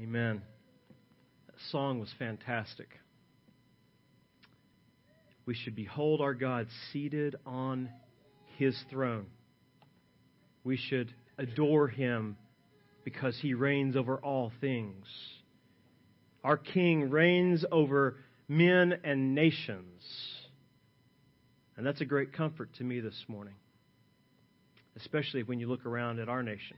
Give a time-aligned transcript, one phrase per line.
[0.00, 0.42] Amen.
[1.46, 2.88] That song was fantastic.
[5.46, 7.90] We should behold our God seated on
[8.56, 9.26] his throne.
[10.64, 12.36] We should adore him
[13.04, 15.04] because he reigns over all things.
[16.42, 18.16] Our King reigns over
[18.48, 20.02] men and nations.
[21.76, 23.54] And that's a great comfort to me this morning,
[24.96, 26.76] especially when you look around at our nation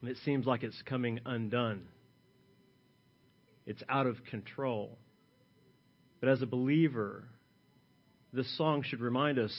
[0.00, 1.82] and it seems like it's coming undone.
[3.70, 4.98] It's out of control.
[6.18, 7.22] But as a believer,
[8.32, 9.52] this song should remind us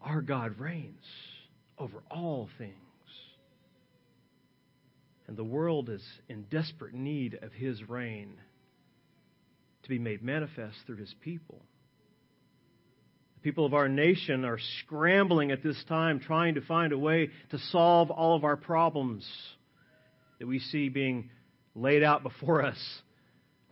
[0.00, 1.02] our God reigns
[1.76, 2.72] over all things.
[5.26, 8.34] And the world is in desperate need of his reign
[9.82, 11.60] to be made manifest through his people.
[13.34, 17.30] The people of our nation are scrambling at this time, trying to find a way
[17.50, 19.28] to solve all of our problems
[20.38, 21.30] that we see being
[21.74, 22.78] laid out before us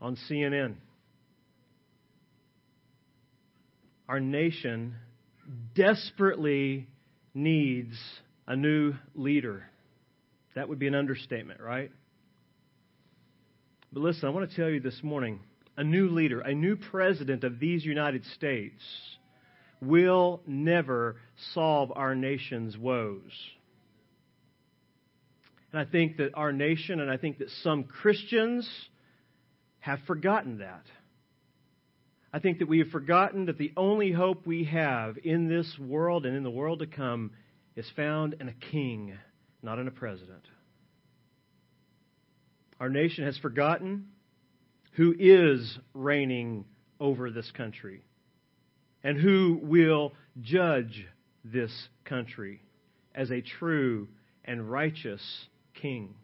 [0.01, 0.75] on CNN.
[4.09, 4.95] Our nation
[5.75, 6.89] desperately
[7.34, 7.97] needs
[8.47, 9.65] a new leader.
[10.55, 11.91] That would be an understatement, right?
[13.92, 15.41] But listen, I want to tell you this morning
[15.77, 18.83] a new leader, a new president of these United States
[19.81, 21.17] will never
[21.53, 23.33] solve our nation's woes.
[25.72, 28.69] And I think that our nation and I think that some Christians
[29.85, 30.87] have forgotten that.
[32.33, 36.25] I think that we have forgotten that the only hope we have in this world
[36.25, 37.33] and in the world to come
[37.77, 39.12] is found in a king,
[39.62, 40.41] not in a president.
[42.81, 44.07] Our nation has forgotten
[44.93, 46.65] who is reigning
[46.99, 48.05] over this country
[49.03, 51.07] and who will judge
[51.45, 52.62] this country
[53.15, 54.09] as a true
[54.47, 55.21] and righteous
[55.75, 56.15] king.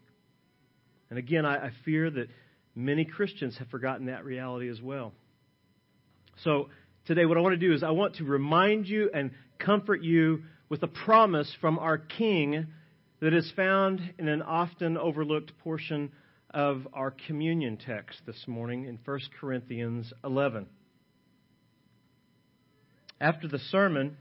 [1.11, 2.27] And again, I, I fear that
[2.75, 5.13] many Christians have forgotten that reality as well.
[6.43, 6.69] So
[7.05, 10.43] today, what I want to do is I want to remind you and comfort you
[10.69, 12.67] with a promise from our King
[13.19, 16.11] that is found in an often overlooked portion
[16.49, 20.65] of our communion text this morning in 1 Corinthians 11.
[23.19, 24.17] After the sermon,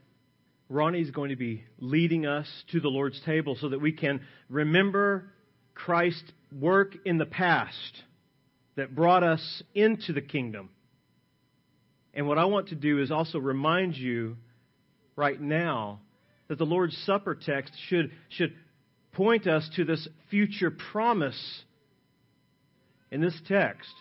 [0.69, 5.33] Ronnie's going to be leading us to the Lord's table so that we can remember
[5.75, 8.03] Christ's work in the past
[8.81, 10.71] that brought us into the kingdom.
[12.15, 14.39] And what I want to do is also remind you
[15.17, 16.01] right now
[16.49, 18.55] that the Lord's Supper text should, should
[19.13, 21.63] point us to this future promise
[23.11, 23.93] in this text.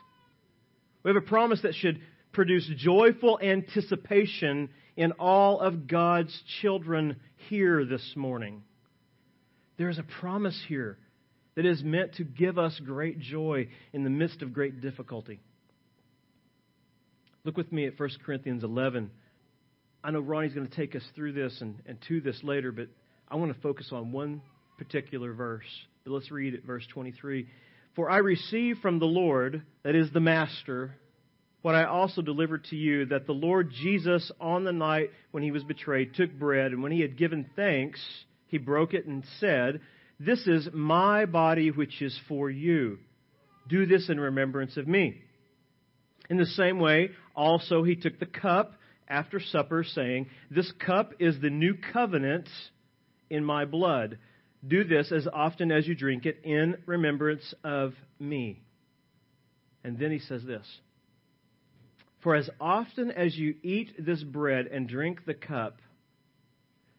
[1.04, 2.00] We have a promise that should
[2.32, 7.18] produce joyful anticipation in all of God's children
[7.50, 8.64] here this morning.
[9.78, 10.98] There is a promise here
[11.60, 15.42] that is meant to give us great joy in the midst of great difficulty.
[17.44, 19.12] Look with me at 1 Corinthians 11.
[20.02, 22.88] I know Ronnie's going to take us through this and, and to this later, but
[23.28, 24.42] I want to focus on one
[24.78, 25.66] particular verse.
[26.06, 27.50] But let's read it, verse 23.
[27.94, 30.96] For I received from the Lord, that is the Master,
[31.62, 35.52] what I also delivered to you, that the Lord Jesus, on the night when he
[35.52, 38.00] was betrayed, took bread, and when he had given thanks,
[38.48, 39.82] he broke it and said,
[40.20, 43.00] This is my body which is for you.
[43.70, 45.22] Do this in remembrance of me.
[46.30, 48.74] In the same way, also he took the cup
[49.08, 52.50] after supper, saying, This cup is the new covenant
[53.30, 54.20] in my blood.
[54.68, 58.62] Do this as often as you drink it in remembrance of me.
[59.84, 60.68] And then he says this
[62.22, 65.80] For as often as you eat this bread and drink the cup,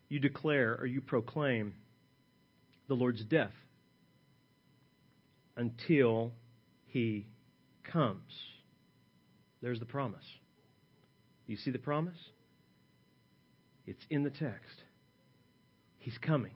[0.09, 1.75] you declare or you proclaim
[2.91, 3.53] the Lord's death
[5.57, 6.33] until
[6.87, 7.25] he
[7.85, 8.33] comes.
[9.63, 10.25] There's the promise.
[11.47, 12.19] You see the promise?
[13.87, 14.83] It's in the text.
[15.99, 16.51] He's coming.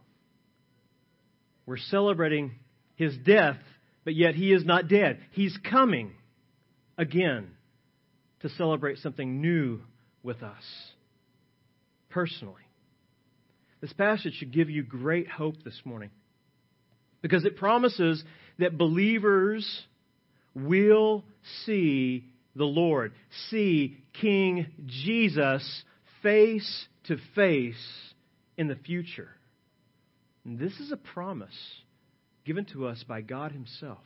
[1.67, 2.57] We're celebrating
[2.97, 3.59] his death,
[4.05, 5.21] but yet he is not dead.
[5.31, 6.15] He's coming
[6.99, 7.47] again
[8.41, 9.83] to celebrate something new
[10.25, 10.65] with us
[12.11, 12.63] personally.
[13.81, 16.11] This passage should give you great hope this morning
[17.25, 18.23] because it promises
[18.59, 19.67] that believers
[20.55, 21.25] will
[21.65, 22.23] see
[22.55, 23.15] the Lord,
[23.49, 25.85] see King Jesus
[26.23, 28.13] face to face
[28.59, 29.31] in the future.
[30.45, 31.49] And this is a promise
[32.45, 34.05] given to us by God Himself,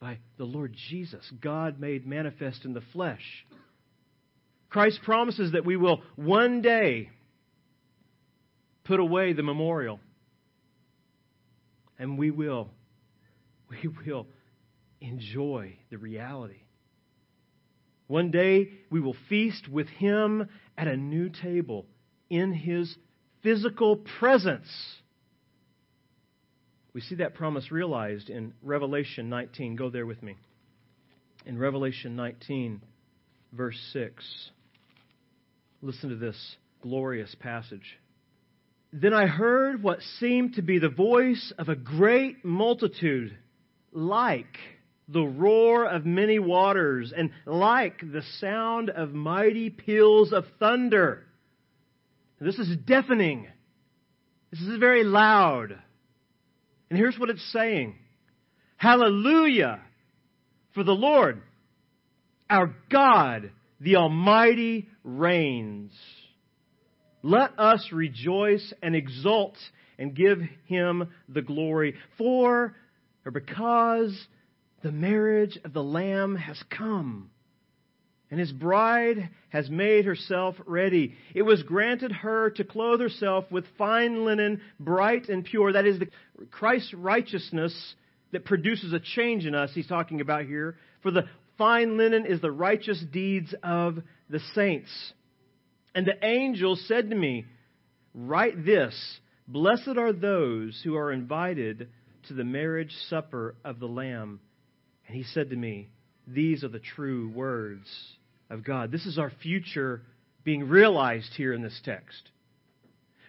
[0.00, 3.46] by the Lord Jesus, God made manifest in the flesh.
[4.70, 7.10] Christ promises that we will one day
[8.82, 10.00] put away the memorial.
[11.98, 12.70] And we will.
[13.70, 14.26] We will
[15.02, 16.62] enjoy the reality.
[18.06, 20.48] One day we will feast with him
[20.78, 21.84] at a new table
[22.30, 22.96] in his
[23.42, 24.68] physical presence.
[26.94, 29.76] We see that promise realized in Revelation 19.
[29.76, 30.36] Go there with me.
[31.44, 32.80] In Revelation 19,
[33.52, 34.50] verse 6.
[35.82, 37.98] Listen to this glorious passage.
[38.92, 43.36] Then I heard what seemed to be the voice of a great multitude,
[43.92, 44.56] like
[45.08, 51.24] the roar of many waters, and like the sound of mighty peals of thunder.
[52.40, 53.48] This is deafening.
[54.50, 55.76] This is very loud.
[56.88, 57.96] And here's what it's saying
[58.76, 59.80] Hallelujah!
[60.74, 61.42] For the Lord,
[62.48, 63.50] our God,
[63.80, 65.92] the Almighty, reigns.
[67.28, 69.54] Let us rejoice and exult
[69.98, 71.94] and give him the glory.
[72.16, 72.74] For,
[73.26, 74.18] or because,
[74.82, 77.28] the marriage of the Lamb has come,
[78.30, 81.16] and his bride has made herself ready.
[81.34, 85.74] It was granted her to clothe herself with fine linen, bright and pure.
[85.74, 86.08] That is the
[86.50, 87.94] Christ's righteousness
[88.32, 90.76] that produces a change in us, he's talking about here.
[91.02, 91.26] For the
[91.58, 93.98] fine linen is the righteous deeds of
[94.30, 94.88] the saints.
[95.98, 97.44] And the angel said to me,
[98.14, 99.18] Write this
[99.48, 101.88] Blessed are those who are invited
[102.28, 104.38] to the marriage supper of the Lamb.
[105.08, 105.88] And he said to me,
[106.24, 107.88] These are the true words
[108.48, 108.92] of God.
[108.92, 110.02] This is our future
[110.44, 112.30] being realized here in this text.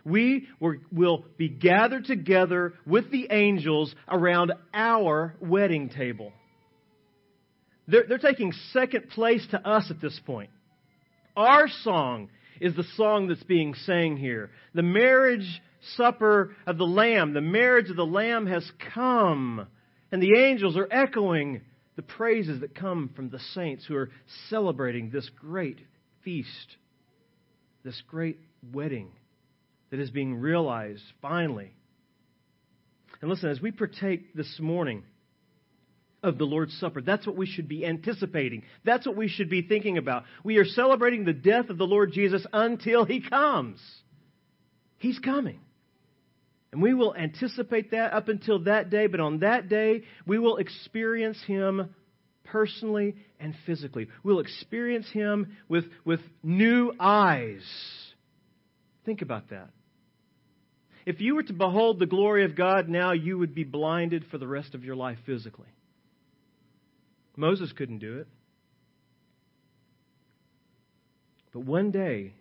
[0.06, 6.34] We will be gathered together with the angels around our wedding table.
[7.88, 10.52] They're, they're taking second place to us at this point.
[11.36, 12.30] Our song
[12.60, 14.52] is the song that's being sang here.
[14.74, 15.62] The marriage
[15.96, 19.68] supper of the Lamb, the marriage of the Lamb has come.
[20.12, 21.62] And the angels are echoing
[21.96, 24.10] the praises that come from the saints who are
[24.50, 25.80] celebrating this great
[26.24, 26.78] feast,
[27.84, 28.40] this great
[28.74, 29.12] wedding
[29.92, 31.74] that is being realized finally.
[33.22, 35.04] And listen, as we partake this morning
[36.22, 38.64] of the Lord's Supper, that's what we should be anticipating.
[38.84, 40.24] That's what we should be thinking about.
[40.44, 43.80] We are celebrating the death of the Lord Jesus until He comes.
[44.98, 45.60] He's coming.
[46.72, 50.58] And we will anticipate that up until that day, but on that day, we will
[50.58, 51.96] experience Him
[52.44, 54.08] personally and physically.
[54.24, 57.64] We'll experience Him with, with new eyes.
[59.06, 59.70] Think about that.
[61.06, 64.38] If you were to behold the glory of God now, you would be blinded for
[64.38, 65.70] the rest of your life physically.
[67.40, 68.28] Moses couldn't do it.
[71.54, 72.34] But one day,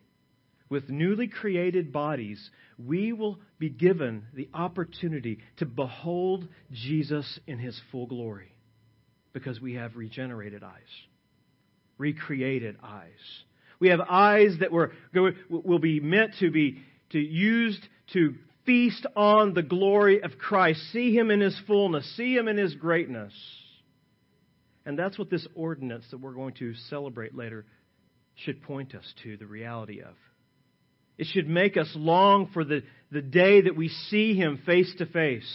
[0.69, 2.51] with newly created bodies,
[2.85, 8.53] we will be given the opportunity to behold Jesus in his full glory
[9.33, 10.73] because we have regenerated eyes,
[11.97, 13.13] recreated eyes.
[13.79, 14.93] We have eyes that were,
[15.49, 18.35] will be meant to be to used to
[18.67, 22.75] feast on the glory of Christ, see him in his fullness, see him in his
[22.75, 23.33] greatness.
[24.87, 27.67] And that's what this ordinance that we're going to celebrate later
[28.35, 30.15] should point us to the reality of.
[31.19, 35.07] It should make us long for the, the day that we see Him face to
[35.07, 35.51] face.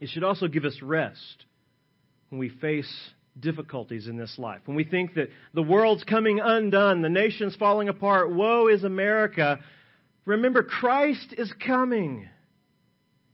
[0.00, 1.44] It should also give us rest
[2.28, 2.90] when we face
[3.38, 4.60] difficulties in this life.
[4.66, 9.58] When we think that the world's coming undone, the nation's falling apart, woe is America.
[10.24, 12.28] Remember, Christ is coming.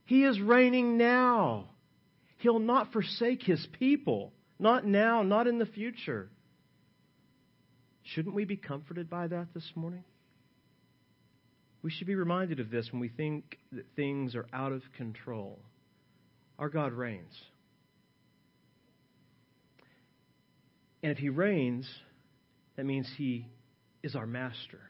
[0.05, 1.69] He is reigning now.
[2.39, 4.33] He'll not forsake His people.
[4.57, 6.29] Not now, not in the future.
[8.03, 10.03] Shouldn't we be comforted by that this morning?
[11.81, 15.59] We should be reminded of this when we think that things are out of control.
[16.57, 17.33] Our God reigns.
[21.01, 21.87] And if He reigns,
[22.75, 23.47] that means He
[24.03, 24.81] is our master.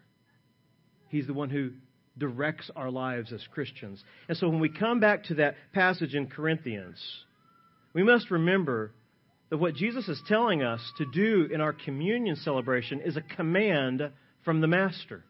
[1.10, 1.72] He's the one who
[2.18, 4.04] directs our lives as Christians.
[4.28, 7.00] And so when we come back to that passage in Corinthians,
[7.94, 8.92] we must remember
[9.50, 14.12] that what Jesus is telling us to do in our communion celebration is a command
[14.46, 15.24] from the Master.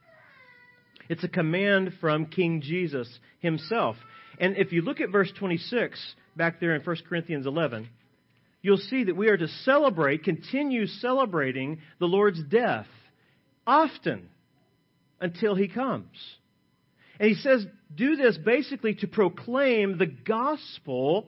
[1.08, 3.08] It's a command from King Jesus
[3.40, 3.96] himself.
[4.40, 6.00] And if you look at verse 26
[6.36, 7.90] back there in 1 Corinthians 11,
[8.62, 12.88] you'll see that we are to celebrate, continue celebrating the Lord's death
[13.66, 14.30] often
[15.20, 16.16] until he comes.
[17.20, 21.28] And he says, do this basically to proclaim the gospel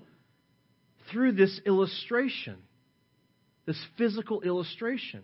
[1.11, 2.57] through this illustration,
[3.65, 5.21] this physical illustration.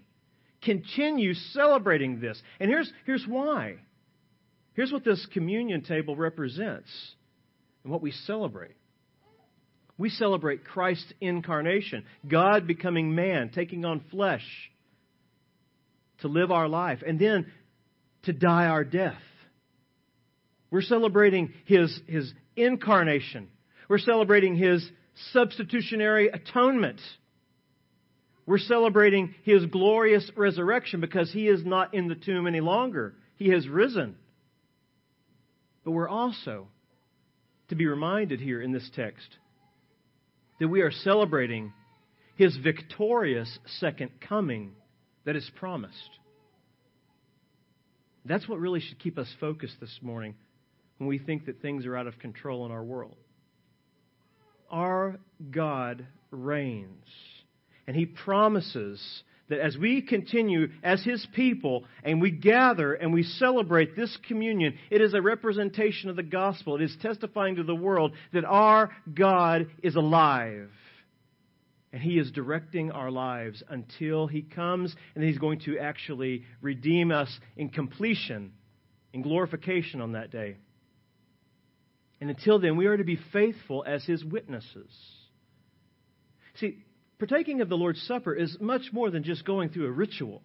[0.63, 2.41] Continue celebrating this.
[2.59, 3.75] And here's, here's why.
[4.73, 6.89] Here's what this communion table represents
[7.83, 8.75] and what we celebrate.
[9.97, 14.45] We celebrate Christ's incarnation, God becoming man, taking on flesh
[16.19, 17.47] to live our life, and then
[18.23, 19.21] to die our death.
[20.69, 23.47] We're celebrating his, his incarnation.
[23.89, 24.87] We're celebrating his
[25.31, 27.01] substitutionary atonement.
[28.45, 33.13] We're celebrating his glorious resurrection because he is not in the tomb any longer.
[33.35, 34.15] He has risen.
[35.83, 36.67] But we're also
[37.69, 39.27] to be reminded here in this text
[40.59, 41.73] that we are celebrating
[42.35, 44.71] his victorious second coming
[45.25, 46.09] that is promised.
[48.25, 50.35] That's what really should keep us focused this morning
[50.97, 53.15] when we think that things are out of control in our world.
[54.69, 55.19] Our
[55.51, 57.05] God reigns,
[57.85, 63.23] and he promises that as we continue as His people and we gather and we
[63.23, 66.75] celebrate this communion, it is a representation of the gospel.
[66.75, 70.69] It is testifying to the world that our God is alive.
[71.93, 77.11] And He is directing our lives until He comes and He's going to actually redeem
[77.11, 78.51] us in completion,
[79.13, 80.57] in glorification on that day.
[82.19, 84.89] And until then, we are to be faithful as His witnesses.
[86.55, 86.83] See,
[87.19, 90.41] partaking of the Lord's Supper is much more than just going through a ritual.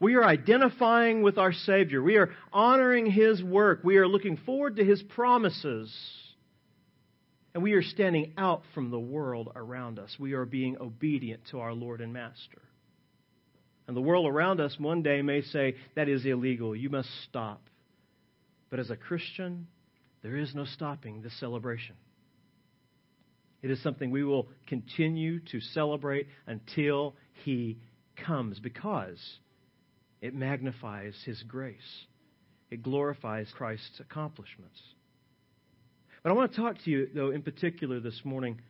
[0.00, 2.00] We are identifying with our Savior.
[2.00, 3.80] We are honoring His work.
[3.82, 5.92] We are looking forward to His promises.
[7.52, 10.14] And we are standing out from the world around us.
[10.20, 12.62] We are being obedient to our Lord and Master.
[13.88, 16.76] And the world around us one day may say, that is illegal.
[16.76, 17.62] You must stop.
[18.70, 19.66] But as a Christian,
[20.22, 21.94] there is no stopping this celebration.
[23.62, 27.78] It is something we will continue to celebrate until He
[28.26, 29.18] comes because
[30.20, 32.06] it magnifies His grace.
[32.70, 34.80] It glorifies Christ's accomplishments.
[36.22, 38.60] But I want to talk to you, though, in particular this morning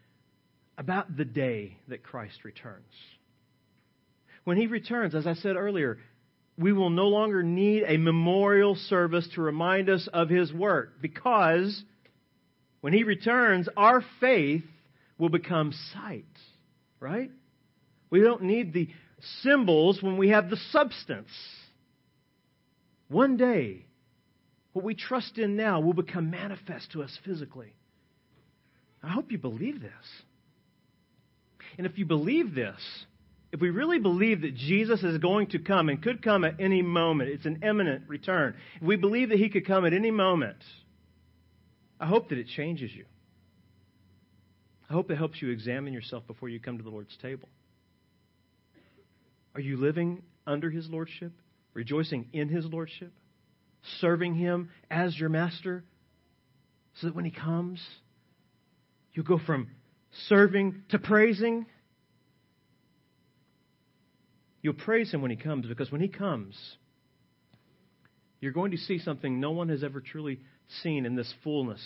[0.76, 2.92] about the day that Christ returns.
[4.44, 5.98] When He returns, as I said earlier,
[6.58, 11.82] we will no longer need a memorial service to remind us of His work because
[12.80, 14.64] when He returns, our faith
[15.18, 16.24] will become sight,
[16.98, 17.30] right?
[18.10, 18.88] We don't need the
[19.42, 21.30] symbols when we have the substance.
[23.08, 23.84] One day,
[24.72, 27.72] what we trust in now will become manifest to us physically.
[29.02, 29.92] I hope you believe this.
[31.76, 32.80] And if you believe this,
[33.52, 36.82] if we really believe that Jesus is going to come and could come at any
[36.82, 38.54] moment, it's an imminent return.
[38.76, 40.58] If we believe that he could come at any moment,
[41.98, 43.06] I hope that it changes you.
[44.88, 47.48] I hope it helps you examine yourself before you come to the Lord's table.
[49.54, 51.32] Are you living under His Lordship,
[51.74, 53.12] rejoicing in His Lordship,
[54.00, 55.84] serving Him as your master,
[57.00, 57.80] so that when He comes,
[59.12, 59.68] you go from
[60.28, 61.66] serving to praising?
[64.62, 66.56] You'll praise Him when He comes because when He comes,
[68.40, 70.40] you're going to see something no one has ever truly
[70.82, 71.80] seen in this fullness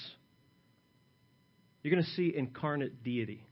[1.83, 3.45] you're going to see incarnate deity.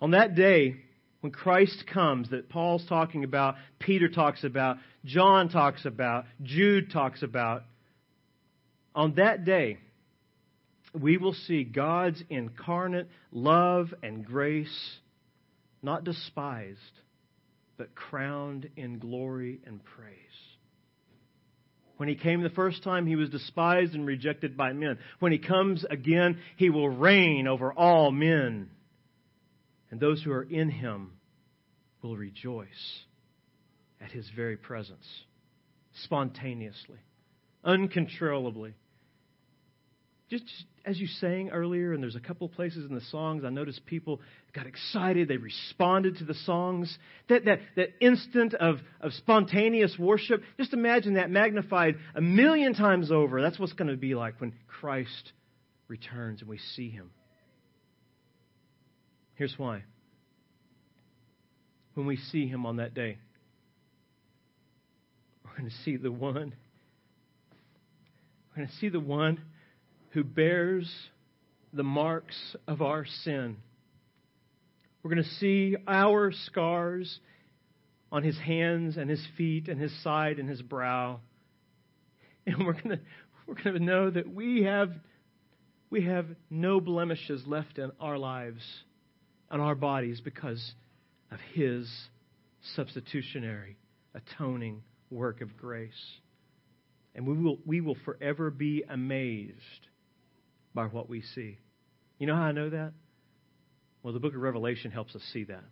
[0.00, 0.76] On that day,
[1.20, 7.22] when Christ comes, that Paul's talking about, Peter talks about, John talks about, Jude talks
[7.22, 7.62] about,
[8.94, 9.78] on that day,
[10.92, 14.96] we will see God's incarnate love and grace
[15.86, 16.80] not despised,
[17.78, 20.16] but crowned in glory and praise.
[21.96, 24.98] When he came the first time, he was despised and rejected by men.
[25.20, 28.68] When he comes again, he will reign over all men.
[29.90, 31.12] And those who are in him
[32.02, 32.66] will rejoice
[34.00, 35.06] at his very presence,
[36.02, 36.98] spontaneously,
[37.64, 38.74] uncontrollably.
[40.28, 40.44] Just,
[40.86, 44.20] as you sang earlier, and there's a couple places in the songs, I noticed people
[44.54, 45.26] got excited.
[45.26, 46.96] They responded to the songs.
[47.28, 53.10] That, that, that instant of, of spontaneous worship, just imagine that magnified a million times
[53.10, 53.42] over.
[53.42, 55.32] That's what's going to be like when Christ
[55.88, 57.10] returns and we see him.
[59.34, 59.82] Here's why.
[61.94, 63.18] When we see him on that day,
[65.44, 66.54] we're going to see the one.
[68.50, 69.40] We're going to see the one
[70.16, 70.90] who bears
[71.74, 73.54] the marks of our sin.
[75.02, 77.20] We're going to see our scars
[78.10, 81.20] on his hands and his feet and his side and his brow.
[82.46, 83.00] And we're going to,
[83.46, 84.90] we're going to know that we have,
[85.90, 88.62] we have no blemishes left in our lives,
[89.50, 90.72] on our bodies, because
[91.30, 91.92] of his
[92.74, 93.76] substitutionary,
[94.14, 95.92] atoning work of grace.
[97.14, 99.88] And we will, we will forever be amazed
[100.76, 101.58] by what we see.
[102.20, 102.92] You know how I know that?
[104.04, 105.64] Well, the book of Revelation helps us see that.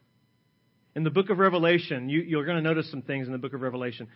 [0.96, 3.52] In the book of Revelation, you, you're going to notice some things in the book
[3.52, 4.08] of Revelation.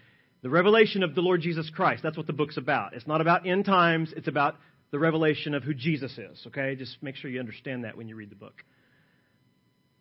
[0.43, 2.95] The revelation of the Lord Jesus Christ, that's what the book's about.
[2.95, 4.57] It's not about end times, it's about
[4.91, 6.75] the revelation of who Jesus is, okay?
[6.75, 8.65] Just make sure you understand that when you read the book.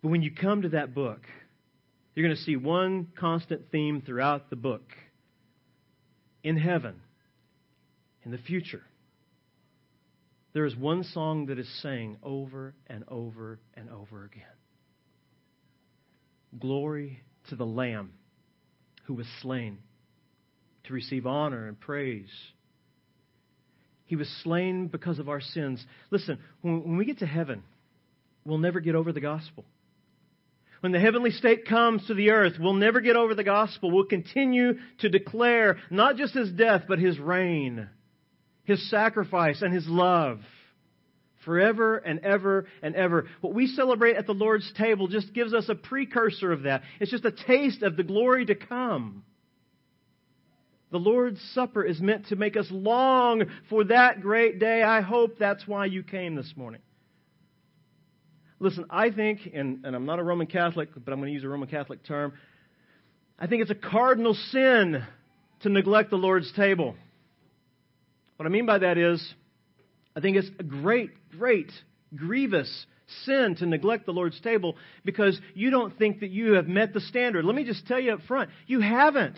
[0.01, 1.22] But when you come to that book,
[2.15, 4.84] you're going to see one constant theme throughout the book.
[6.44, 7.01] In heaven,
[8.24, 8.84] in the future,
[10.54, 14.44] there is one song that is sang over and over and over again.
[16.60, 18.13] Glory to the Lamb
[19.06, 19.80] who was slain
[20.86, 22.32] to receive honor and praise.
[24.06, 25.84] He was slain because of our sins.
[26.12, 27.63] Listen, when, when we get to heaven,
[28.46, 29.66] we'll never get over the gospel.
[30.80, 33.92] When the heavenly state comes to the earth, we'll never get over the gospel.
[33.92, 37.89] We'll continue to declare not just his death, but his reign,
[38.67, 40.39] his sacrifice, and his love
[41.45, 43.25] forever and ever and ever.
[43.39, 46.81] What we celebrate at the Lord's table just gives us a precursor of that.
[47.00, 49.24] It's just a taste of the glory to come.
[50.91, 54.83] The Lord's Supper is meant to make us long for that great day.
[54.83, 56.81] I hope that's why you came this morning.
[58.59, 61.43] Listen, I think, and, and I'm not a Roman Catholic, but I'm going to use
[61.43, 62.33] a Roman Catholic term.
[63.39, 65.03] I think it's a cardinal sin
[65.62, 66.95] to neglect the Lord's table.
[68.38, 69.34] What I mean by that is,
[70.15, 71.72] I think it's a great, great,
[72.15, 72.86] grievous
[73.25, 77.01] sin to neglect the Lord's table because you don't think that you have met the
[77.01, 77.46] standard.
[77.46, 79.38] Let me just tell you up front, you haven't.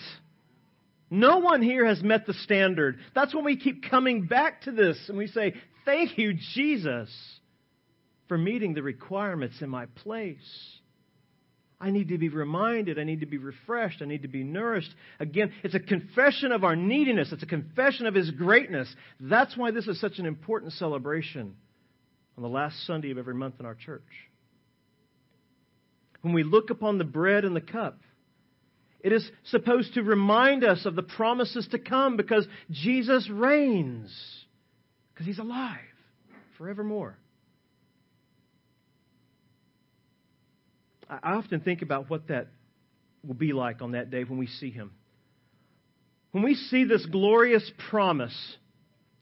[1.10, 3.00] No one here has met the standard.
[3.16, 7.10] That's when we keep coming back to this and we say, Thank you, Jesus,
[8.28, 10.38] for meeting the requirements in my place.
[11.82, 13.00] I need to be reminded.
[13.00, 14.02] I need to be refreshed.
[14.02, 14.94] I need to be nourished.
[15.20, 17.32] Again, it's a confession of our neediness.
[17.32, 18.94] It's a confession of His greatness.
[19.20, 21.56] That's why this is such an important celebration
[22.38, 24.04] on the last Sunday of every month in our church.
[26.22, 28.00] When we look upon the bread and the cup,
[29.00, 34.14] it is supposed to remind us of the promises to come because Jesus reigns,
[35.14, 35.80] because he's alive
[36.58, 37.18] forevermore.
[41.10, 42.48] I often think about what that
[43.26, 44.92] will be like on that day when we see him.
[46.32, 48.56] When we see this glorious promise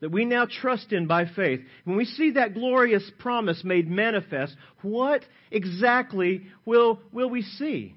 [0.02, 4.56] that we now trust in by faith, when we see that glorious promise made manifest,
[4.82, 7.96] what exactly will, will we see?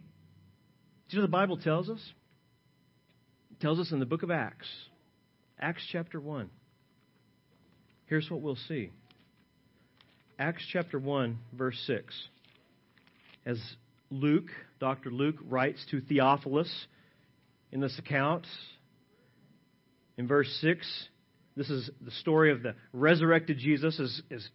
[1.08, 2.00] Do you know the Bible tells us?
[3.50, 4.68] It tells us in the book of Acts,
[5.58, 6.48] Acts chapter 1.
[8.06, 8.90] Here's what we'll see
[10.38, 12.14] Acts chapter 1, verse 6.
[13.44, 13.58] As
[14.10, 14.48] Luke,
[14.80, 15.10] Dr.
[15.10, 16.86] Luke, writes to Theophilus
[17.72, 18.46] in this account,
[20.16, 21.08] in verse 6,
[21.56, 24.48] this is the story of the resurrected Jesus is, is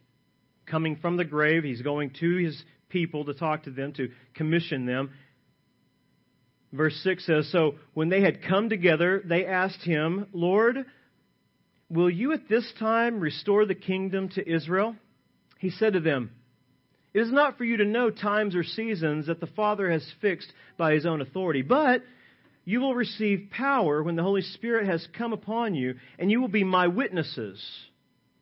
[0.65, 1.63] coming from the grave.
[1.63, 5.11] He's going to his people to talk to them, to commission them.
[6.71, 10.85] Verse 6 says So when they had come together, they asked him, Lord,
[11.89, 14.95] will you at this time restore the kingdom to Israel?
[15.59, 16.31] He said to them,
[17.15, 20.51] It is not for you to know times or seasons that the Father has fixed
[20.77, 22.01] by his own authority, but
[22.65, 26.49] you will receive power when the Holy Spirit has come upon you, and you will
[26.49, 27.65] be my witnesses.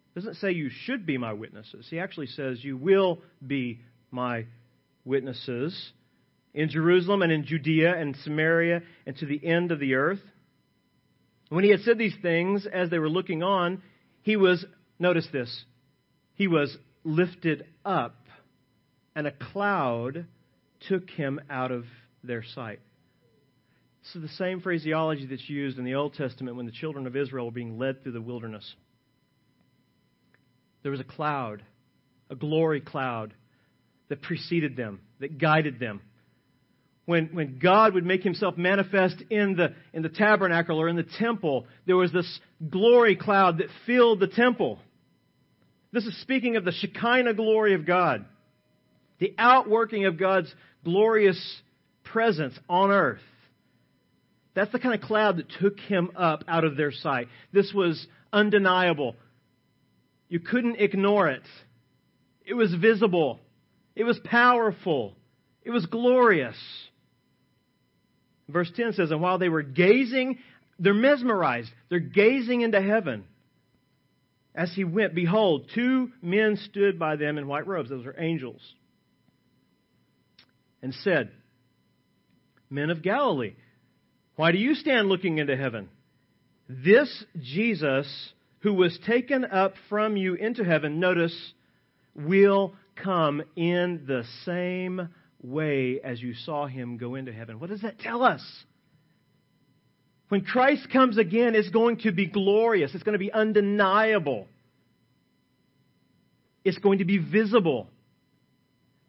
[0.09, 1.85] It doesn't say you should be my witnesses.
[1.87, 4.47] He actually says you will be my
[5.05, 5.91] witnesses
[6.55, 10.21] in Jerusalem and in Judea and Samaria and to the end of the earth.
[11.49, 13.83] When he had said these things, as they were looking on,
[14.23, 14.65] he was,
[14.97, 15.63] notice this,
[16.33, 18.15] he was lifted up,
[19.15, 20.25] and a cloud
[20.87, 21.85] took him out of
[22.23, 22.79] their sight.
[24.03, 27.15] This is the same phraseology that's used in the Old Testament when the children of
[27.15, 28.73] Israel were being led through the wilderness.
[30.81, 31.63] There was a cloud,
[32.29, 33.33] a glory cloud,
[34.09, 36.01] that preceded them, that guided them
[37.05, 41.05] when, when God would make himself manifest in the, in the tabernacle or in the
[41.19, 44.79] temple, there was this glory cloud that filled the temple.
[45.91, 48.25] This is speaking of the Shekinah glory of God,
[49.19, 51.61] the outworking of God's glorious
[52.03, 53.21] presence on earth.
[54.55, 57.27] That's the kind of cloud that took him up out of their sight.
[57.51, 59.15] This was undeniable.
[60.29, 61.43] You couldn't ignore it.
[62.45, 63.39] It was visible.
[63.95, 65.13] It was powerful.
[65.63, 66.57] It was glorious.
[68.49, 70.39] Verse 10 says, And while they were gazing,
[70.77, 71.71] they're mesmerized.
[71.89, 73.23] They're gazing into heaven.
[74.55, 77.89] As he went, behold, two men stood by them in white robes.
[77.89, 78.61] Those are angels.
[80.83, 81.31] And said,
[82.69, 83.55] Men of Galilee,
[84.35, 85.89] why do you stand looking into heaven?
[86.67, 91.53] This Jesus, who was taken up from you into heaven, notice,
[92.15, 95.09] will come in the same
[95.41, 97.59] way as you saw him go into heaven.
[97.59, 98.41] What does that tell us?
[100.27, 102.93] When Christ comes again, it's going to be glorious.
[102.93, 104.47] It's going to be undeniable.
[106.65, 107.87] It's going to be visible.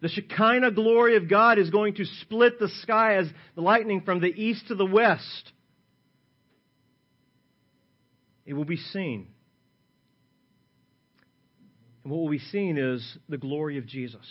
[0.05, 4.21] The Shekinah glory of God is going to split the sky as the lightning from
[4.21, 5.51] the east to the west.
[8.45, 9.29] It will be seen.
[12.03, 14.27] And what will be seen is the glory of Jesus.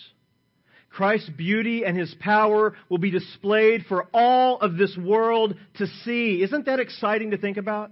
[0.91, 6.43] Christ's beauty and his power will be displayed for all of this world to see.
[6.43, 7.89] Isn't that exciting to think about?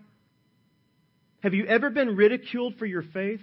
[1.42, 3.42] Have you ever been ridiculed for your faith?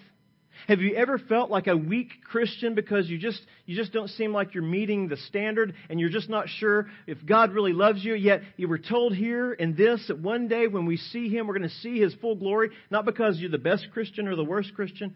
[0.67, 4.33] Have you ever felt like a weak Christian because you just you just don't seem
[4.33, 8.15] like you're meeting the standard and you're just not sure if God really loves you
[8.15, 11.57] yet you were told here in this that one day when we see him we're
[11.57, 14.75] going to see his full glory not because you're the best Christian or the worst
[14.75, 15.15] Christian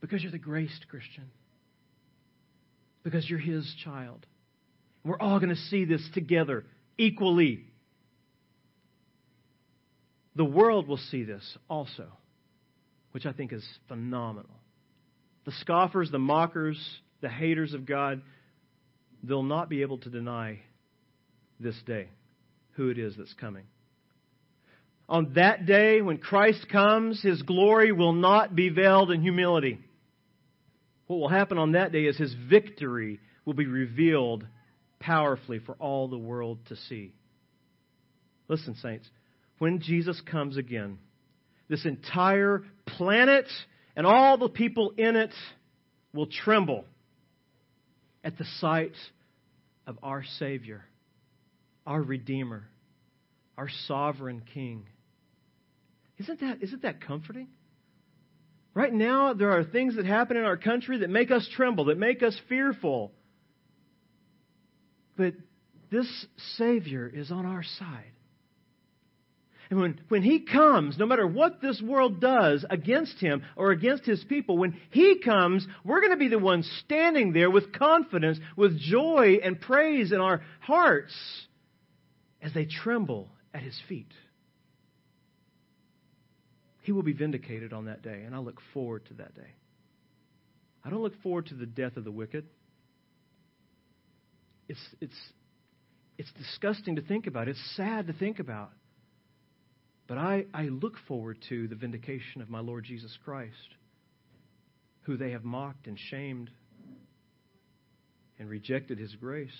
[0.00, 1.24] because you're the graced Christian
[3.10, 4.26] because you're His child.
[5.04, 6.64] We're all going to see this together
[6.98, 7.64] equally.
[10.36, 12.06] The world will see this also,
[13.12, 14.50] which I think is phenomenal.
[15.48, 16.78] The scoffers, the mockers,
[17.22, 18.20] the haters of God,
[19.22, 20.60] they'll not be able to deny
[21.58, 22.10] this day
[22.72, 23.64] who it is that's coming.
[25.08, 29.78] On that day, when Christ comes, his glory will not be veiled in humility.
[31.06, 34.46] What will happen on that day is his victory will be revealed
[35.00, 37.14] powerfully for all the world to see.
[38.48, 39.08] Listen, saints,
[39.56, 40.98] when Jesus comes again,
[41.70, 43.46] this entire planet
[43.98, 45.34] and all the people in it
[46.14, 46.84] will tremble
[48.22, 48.94] at the sight
[49.88, 50.84] of our Savior,
[51.84, 52.68] our Redeemer,
[53.58, 54.86] our sovereign King.
[56.16, 57.48] Isn't that, isn't that comforting?
[58.72, 61.98] Right now, there are things that happen in our country that make us tremble, that
[61.98, 63.10] make us fearful.
[65.16, 65.34] But
[65.90, 68.12] this Savior is on our side.
[69.70, 74.04] And when, when He comes, no matter what this world does against Him or against
[74.04, 78.38] His people, when He comes, we're going to be the ones standing there with confidence,
[78.56, 81.14] with joy and praise in our hearts
[82.40, 84.12] as they tremble at His feet.
[86.82, 89.54] He will be vindicated on that day, and I look forward to that day.
[90.82, 92.46] I don't look forward to the death of the wicked.
[94.70, 95.16] It's, it's,
[96.16, 97.48] it's disgusting to think about.
[97.48, 98.70] It's sad to think about.
[100.08, 103.52] But I, I look forward to the vindication of my Lord Jesus Christ,
[105.02, 106.50] who they have mocked and shamed
[108.38, 109.50] and rejected his grace.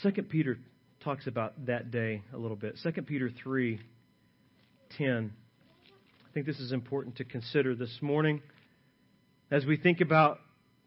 [0.00, 0.58] Second Peter
[1.02, 2.76] talks about that day a little bit.
[2.78, 3.80] Second Peter 3
[4.96, 5.32] 10.
[6.28, 8.42] I think this is important to consider this morning
[9.50, 10.38] as we think about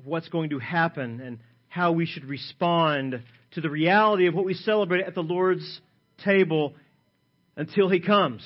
[0.04, 3.22] what's going to happen and how we should respond
[3.52, 5.82] to the reality of what we celebrate at the Lord's
[6.24, 6.74] table
[7.56, 8.42] until He comes.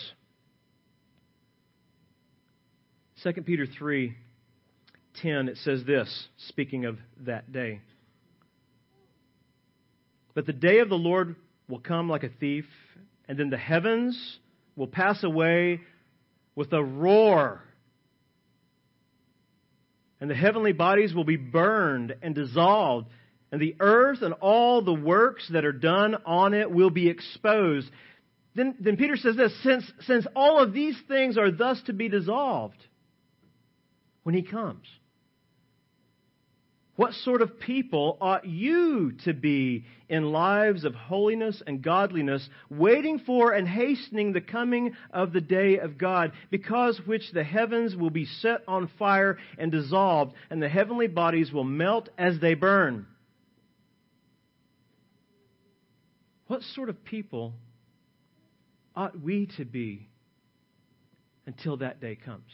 [3.23, 4.15] 2 Peter 3
[5.21, 7.81] 10, it says this, speaking of that day.
[10.35, 11.35] But the day of the Lord
[11.67, 12.65] will come like a thief,
[13.27, 14.37] and then the heavens
[14.75, 15.81] will pass away
[16.55, 17.63] with a roar.
[20.21, 23.07] And the heavenly bodies will be burned and dissolved,
[23.51, 27.89] and the earth and all the works that are done on it will be exposed.
[28.55, 32.09] Then, then Peter says this since, since all of these things are thus to be
[32.09, 32.83] dissolved
[34.23, 34.85] when he comes.
[36.97, 43.19] What sort of people ought you to be in lives of holiness and godliness, waiting
[43.19, 48.09] for and hastening the coming of the day of God, because which the heavens will
[48.09, 53.05] be set on fire and dissolved, and the heavenly bodies will melt as they burn?
[56.47, 57.53] What sort of people
[58.95, 60.07] ought we to be
[61.45, 62.51] until that day comes?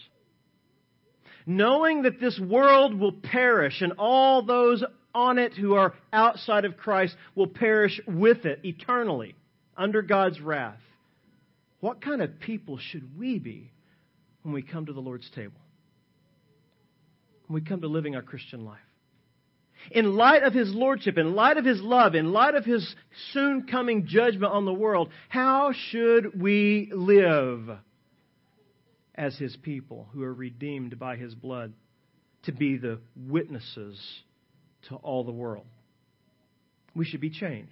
[1.45, 6.77] knowing that this world will perish and all those on it who are outside of
[6.77, 9.35] Christ will perish with it eternally
[9.77, 10.79] under God's wrath.
[11.79, 13.71] What kind of people should we be
[14.41, 15.59] when we come to the Lord's table?
[17.47, 18.79] When we come to living our Christian life?
[19.91, 22.95] In light of His Lordship, in light of His love, in light of His
[23.31, 27.69] soon coming judgment on the world, how should we live?
[29.15, 31.73] as his people who are redeemed by his blood
[32.43, 33.99] to be the witnesses
[34.89, 35.67] to all the world.
[36.95, 37.71] We should be changed.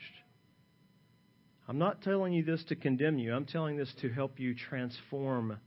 [1.68, 3.34] I'm not telling you this to condemn you.
[3.34, 5.58] I'm telling this to help you transform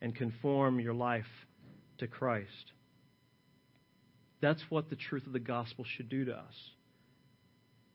[0.00, 1.24] and conform your life
[1.98, 2.72] to Christ.
[4.44, 6.54] That's what the truth of the gospel should do to us.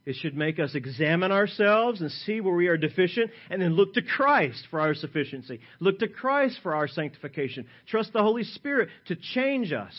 [0.04, 3.94] It should make us examine ourselves and see where we are deficient and then look
[3.94, 5.60] to Christ for our sufficiency.
[5.80, 7.68] Look to Christ for our sanctification.
[7.88, 9.94] Trust the Holy Spirit to change us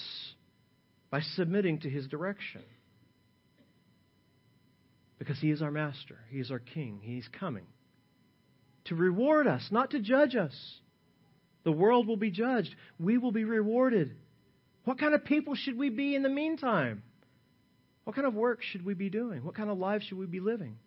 [1.09, 2.63] by submitting to His direction.
[5.21, 7.67] Because He is our Master, He is our King, He's coming
[8.87, 10.57] to reward us, not to judge us.
[11.63, 14.17] The world will be judged, we will be rewarded.
[14.91, 17.05] What kind of people should we be in the meantime?
[18.03, 19.45] What kind of work should we be doing?
[19.45, 20.79] What kind of lives should we be living?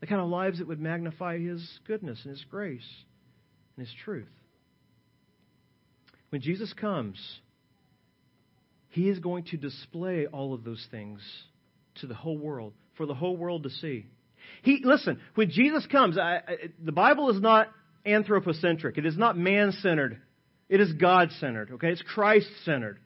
[0.00, 2.82] The kind of lives that would magnify His goodness and His grace
[3.76, 4.26] and His truth.
[6.30, 7.16] When Jesus comes,
[8.88, 11.20] He is going to display all of those things
[12.00, 14.04] to the whole world, for the whole world to see.
[14.62, 17.68] He listen, when Jesus comes, I, I, the Bible is not
[18.04, 18.98] anthropocentric.
[18.98, 20.20] It is not man-centered.
[20.68, 21.90] It is God-centered, okay?
[21.90, 22.98] It's Christ-centered.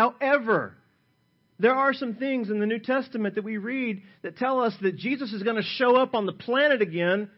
[0.00, 0.72] However,
[1.58, 4.96] there are some things in the New Testament that we read that tell us that
[4.96, 7.28] Jesus is going to show up on the planet again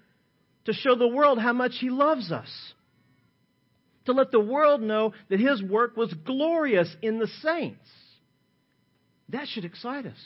[0.66, 2.48] to show the world how much he loves us.
[4.04, 7.88] To let the world know that his work was glorious in the saints.
[9.30, 10.18] That should excite us.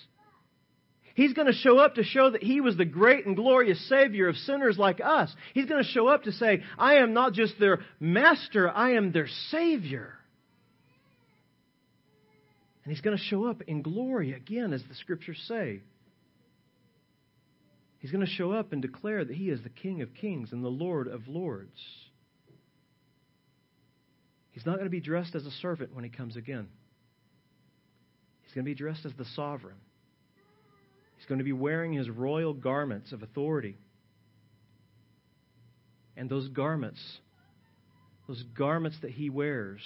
[1.14, 4.28] He's going to show up to show that he was the great and glorious Savior
[4.28, 5.34] of sinners like us.
[5.54, 9.12] He's going to show up to say, I am not just their master, I am
[9.12, 10.12] their Savior.
[12.86, 15.80] And he's going to show up in glory again, as the scriptures say.
[17.98, 20.64] He's going to show up and declare that he is the King of kings and
[20.64, 21.80] the Lord of lords.
[24.52, 26.68] He's not going to be dressed as a servant when he comes again.
[28.44, 29.78] He's going to be dressed as the sovereign.
[31.16, 33.78] He's going to be wearing his royal garments of authority.
[36.16, 37.00] And those garments,
[38.28, 39.80] those garments that he wears,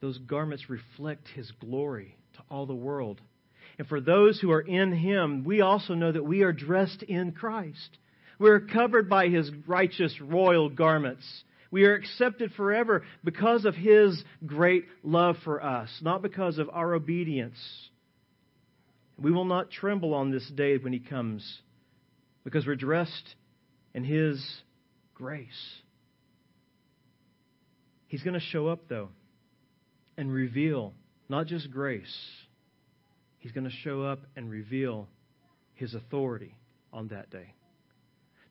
[0.00, 3.20] those garments reflect his glory to all the world.
[3.78, 7.32] And for those who are in him, we also know that we are dressed in
[7.32, 7.98] Christ.
[8.38, 11.24] We're covered by his righteous royal garments.
[11.70, 16.94] We are accepted forever because of his great love for us, not because of our
[16.94, 17.58] obedience.
[19.18, 21.60] We will not tremble on this day when he comes
[22.42, 23.34] because we're dressed
[23.94, 24.42] in his
[25.14, 25.46] grace.
[28.08, 29.10] He's going to show up, though
[30.20, 30.92] and reveal
[31.30, 32.14] not just grace,
[33.38, 35.08] He's going to show up and reveal
[35.72, 36.54] His authority
[36.92, 37.54] on that day.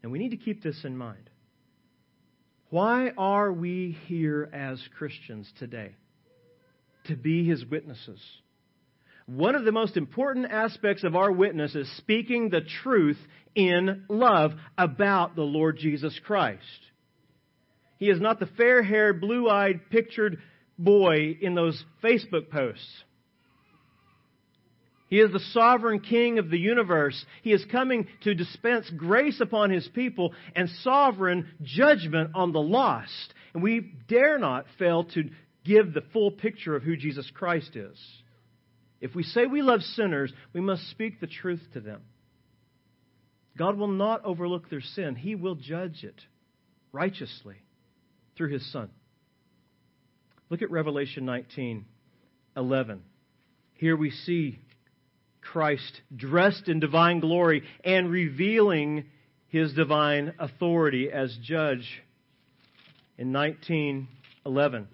[0.01, 1.29] And we need to keep this in mind.
[2.71, 5.95] Why are we here as Christians today?
[7.05, 8.19] To be His witnesses.
[9.27, 13.19] One of the most important aspects of our witness is speaking the truth
[13.53, 16.63] in love about the Lord Jesus Christ.
[17.99, 20.39] He is not the fair haired, blue eyed, pictured
[20.79, 23.03] boy in those Facebook posts.
[25.07, 27.25] He is the sovereign king of the universe.
[27.41, 33.33] He is coming to dispense grace upon his people and sovereign judgment on the lost.
[33.53, 35.23] And we dare not fail to
[35.65, 37.97] give the full picture of who Jesus Christ is.
[39.01, 42.01] If we say we love sinners, we must speak the truth to them.
[43.57, 46.21] God will not overlook their sin, He will judge it
[46.91, 47.55] righteously
[48.37, 48.89] through His Son.
[50.49, 51.85] Look at Revelation 19
[52.57, 53.01] 11.
[53.73, 54.59] Here we see
[55.41, 59.05] Christ dressed in divine glory and revealing
[59.47, 61.87] his divine authority as judge
[63.17, 64.87] in 1911.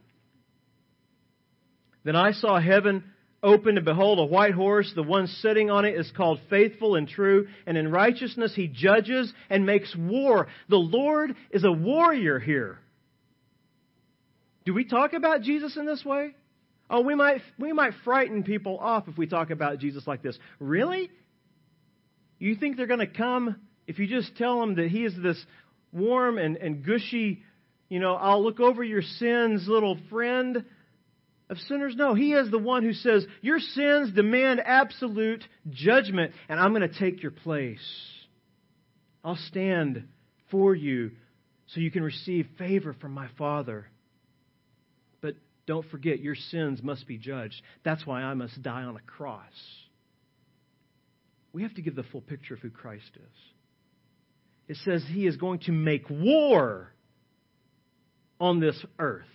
[2.04, 3.04] Then I saw heaven
[3.42, 4.92] open, and behold, a white horse.
[4.94, 9.32] The one sitting on it is called faithful and true, and in righteousness he judges
[9.50, 10.48] and makes war.
[10.68, 12.80] The Lord is a warrior here.
[14.66, 16.36] Do we talk about Jesus in this way?
[16.90, 20.38] Oh, we might, we might frighten people off if we talk about Jesus like this.
[20.60, 21.10] Really?
[22.38, 23.56] You think they're going to come
[23.88, 25.44] if you just tell them that he is this
[25.92, 27.44] warm and, and gushy,
[27.90, 30.66] you know, I'll look over your sins little friend
[31.50, 31.96] of sinners?
[31.96, 36.88] No, he is the one who says, Your sins demand absolute judgment, and I'm going
[36.88, 37.80] to take your place.
[39.24, 40.08] I'll stand
[40.52, 41.12] for you
[41.68, 43.88] so you can receive favor from my Father.
[45.68, 47.62] Don't forget, your sins must be judged.
[47.84, 49.44] That's why I must die on a cross.
[51.54, 53.38] We have to give the full picture of who Christ is.
[54.68, 56.92] It says he is going to make war
[58.40, 59.26] on this earth.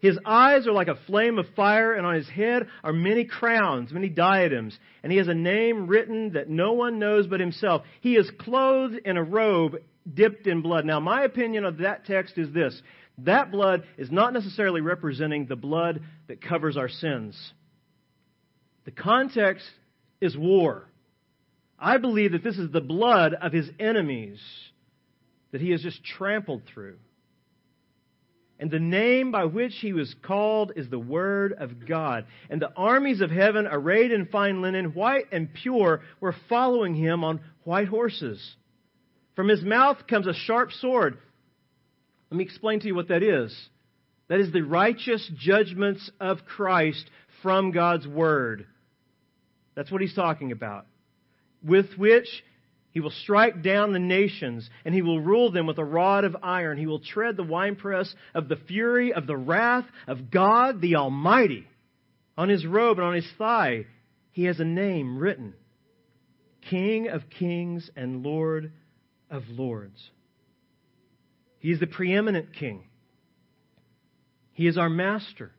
[0.00, 3.92] His eyes are like a flame of fire, and on his head are many crowns,
[3.92, 7.82] many diadems, and he has a name written that no one knows but himself.
[8.00, 9.76] He is clothed in a robe
[10.12, 10.84] dipped in blood.
[10.84, 12.82] Now, my opinion of that text is this
[13.18, 17.52] that blood is not necessarily representing the blood that covers our sins.
[18.84, 19.64] The context
[20.20, 20.88] is war.
[21.78, 24.40] I believe that this is the blood of his enemies
[25.50, 26.96] that he has just trampled through.
[28.58, 32.26] And the name by which he was called is the Word of God.
[32.48, 37.24] And the armies of heaven, arrayed in fine linen, white and pure, were following him
[37.24, 38.54] on white horses.
[39.34, 41.18] From his mouth comes a sharp sword.
[42.32, 43.54] Let me explain to you what that is.
[44.28, 47.04] That is the righteous judgments of Christ
[47.42, 48.64] from God's Word.
[49.74, 50.86] That's what he's talking about.
[51.62, 52.26] With which
[52.92, 56.34] he will strike down the nations, and he will rule them with a rod of
[56.42, 56.78] iron.
[56.78, 61.66] He will tread the winepress of the fury of the wrath of God the Almighty.
[62.38, 63.84] On his robe and on his thigh,
[64.30, 65.52] he has a name written
[66.70, 68.72] King of Kings and Lord
[69.30, 70.10] of Lords.
[71.62, 72.82] He is the preeminent King.
[74.50, 75.52] He is our Master.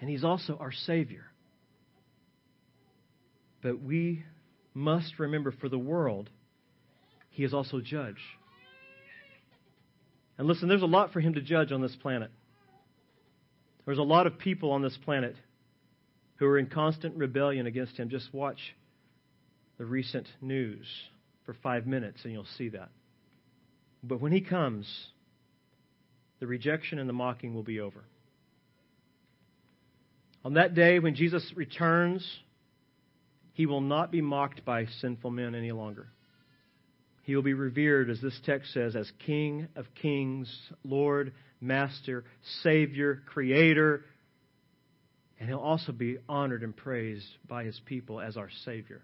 [0.00, 1.24] And He's also our Savior.
[3.60, 4.22] But we
[4.74, 6.30] must remember for the world,
[7.30, 8.20] he is also judge.
[10.38, 12.30] And listen, there's a lot for him to judge on this planet.
[13.84, 15.34] There's a lot of people on this planet
[16.36, 18.10] who are in constant rebellion against him.
[18.10, 18.76] Just watch
[19.76, 20.86] the recent news
[21.44, 22.90] for five minutes and you'll see that.
[24.02, 24.86] But when he comes,
[26.40, 28.04] the rejection and the mocking will be over.
[30.44, 32.26] On that day when Jesus returns,
[33.54, 36.08] he will not be mocked by sinful men any longer.
[37.24, 40.48] He will be revered, as this text says, as King of kings,
[40.84, 42.24] Lord, Master,
[42.62, 44.04] Savior, Creator.
[45.38, 49.02] And he'll also be honored and praised by his people as our Savior.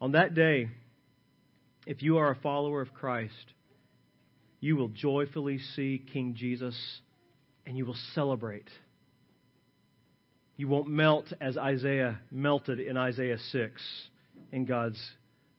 [0.00, 0.68] On that day,
[1.86, 3.32] if you are a follower of Christ,
[4.60, 6.76] you will joyfully see King Jesus
[7.64, 8.68] and you will celebrate
[10.56, 13.82] you won't melt as Isaiah melted in Isaiah 6
[14.52, 15.00] in God's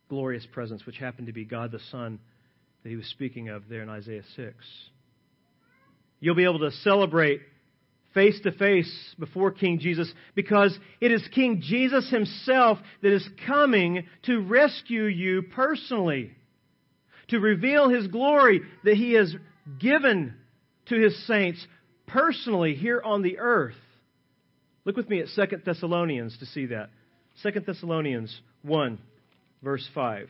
[0.10, 2.20] glorious presence, which happened to be God the Son
[2.82, 4.56] that he was speaking of there in Isaiah 6.
[6.20, 7.42] You'll be able to celebrate
[8.18, 14.08] face to face before King Jesus because it is King Jesus himself that is coming
[14.24, 16.32] to rescue you personally,
[17.28, 19.36] to reveal his glory that he has
[19.80, 20.34] given
[20.88, 21.64] to his saints
[22.08, 23.76] personally here on the earth.
[24.84, 26.90] Look with me at 2 Thessalonians to see that.
[27.44, 28.98] 2 Thessalonians 1,
[29.62, 30.28] verse 5.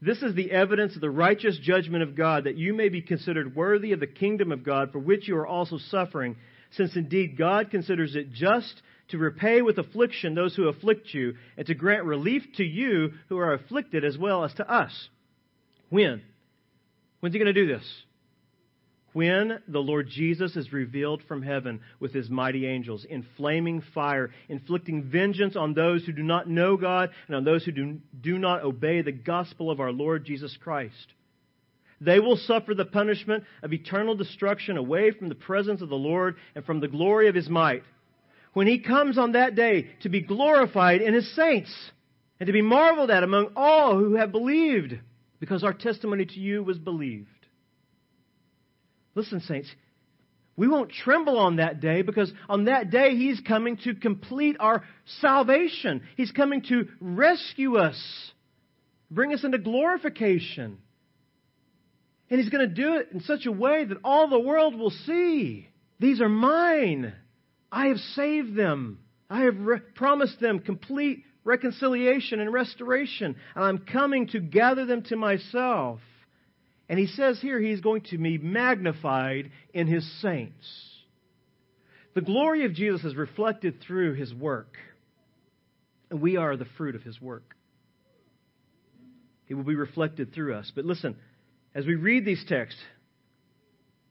[0.00, 3.56] This is the evidence of the righteous judgment of God, that you may be considered
[3.56, 6.36] worthy of the kingdom of God, for which you are also suffering,
[6.72, 11.66] since indeed God considers it just to repay with affliction those who afflict you, and
[11.66, 15.08] to grant relief to you who are afflicted as well as to us.
[15.88, 16.22] When?
[17.20, 18.02] When's he going to do this?
[19.16, 24.30] When the Lord Jesus is revealed from heaven with his mighty angels in flaming fire,
[24.50, 28.38] inflicting vengeance on those who do not know God and on those who do, do
[28.38, 31.14] not obey the gospel of our Lord Jesus Christ.
[31.98, 36.36] They will suffer the punishment of eternal destruction away from the presence of the Lord
[36.54, 37.84] and from the glory of his might.
[38.52, 41.74] When he comes on that day to be glorified in his saints
[42.38, 44.98] and to be marveled at among all who have believed,
[45.40, 47.28] because our testimony to you was believed.
[49.16, 49.68] Listen, saints,
[50.56, 54.84] we won't tremble on that day because on that day He's coming to complete our
[55.20, 56.02] salvation.
[56.16, 57.98] He's coming to rescue us,
[59.10, 60.78] bring us into glorification.
[62.28, 64.90] And He's going to do it in such a way that all the world will
[64.90, 65.66] see.
[65.98, 67.14] These are mine.
[67.72, 68.98] I have saved them.
[69.30, 73.36] I have re- promised them complete reconciliation and restoration.
[73.54, 76.00] And I'm coming to gather them to myself.
[76.88, 80.66] And he says here he's going to be magnified in his saints.
[82.14, 84.76] The glory of Jesus is reflected through his work,
[86.10, 87.54] and we are the fruit of his work.
[89.46, 90.72] He will be reflected through us.
[90.74, 91.16] But listen,
[91.74, 92.80] as we read these texts,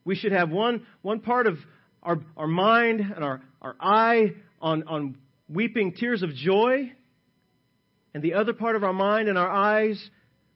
[0.04, 1.58] we should have one, one part of
[2.04, 5.18] our, our mind and our, our eye on, on
[5.50, 6.92] weeping tears of joy,
[8.14, 10.10] and the other part of our mind and our eyes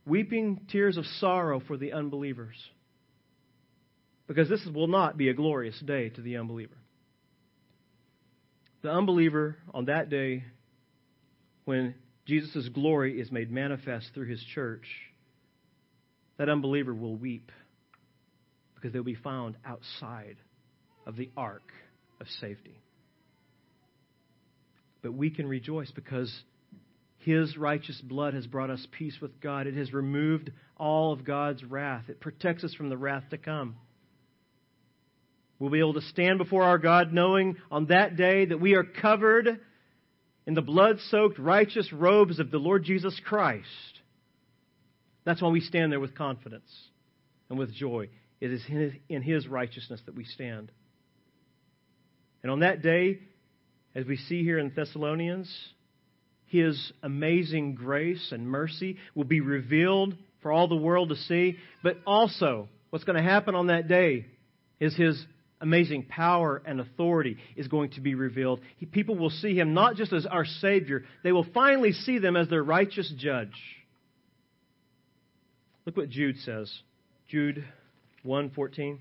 [0.10, 2.56] weeping tears of sorrow for the unbelievers.
[4.28, 6.78] Because this will not be a glorious day to the unbeliever.
[8.82, 10.44] The unbeliever on that day,
[11.66, 11.96] when
[12.26, 14.86] Jesus' glory is made manifest through his church,
[16.38, 17.52] that unbeliever will weep
[18.76, 20.38] because they'll be found outside
[21.06, 21.72] of the ark
[22.22, 22.80] of safety.
[25.02, 26.32] But we can rejoice because
[27.20, 29.68] his righteous blood has brought us peace with God.
[29.68, 32.06] It has removed all of God's wrath.
[32.08, 33.76] It protects us from the wrath to come.
[35.60, 38.86] We'll be able to stand before our God knowing on that day that we are
[38.86, 39.60] covered
[40.48, 43.68] in the blood soaked righteous robes of the Lord Jesus Christ.
[45.26, 46.72] That's why we stand there with confidence
[47.50, 48.08] and with joy.
[48.40, 48.62] It is
[49.10, 50.72] in His righteousness that we stand.
[52.42, 53.20] And on that day,
[53.94, 55.54] as we see here in Thessalonians,
[56.50, 61.58] His amazing grace and mercy will be revealed for all the world to see.
[61.84, 64.26] But also, what's going to happen on that day
[64.80, 65.24] is His
[65.62, 68.62] amazing power and authority is going to be revealed.
[68.78, 72.36] He, people will see Him not just as our Savior, they will finally see them
[72.36, 73.54] as their righteous judge.
[75.86, 76.72] Look what Jude says.
[77.30, 77.64] Jude
[78.26, 78.98] 1:14.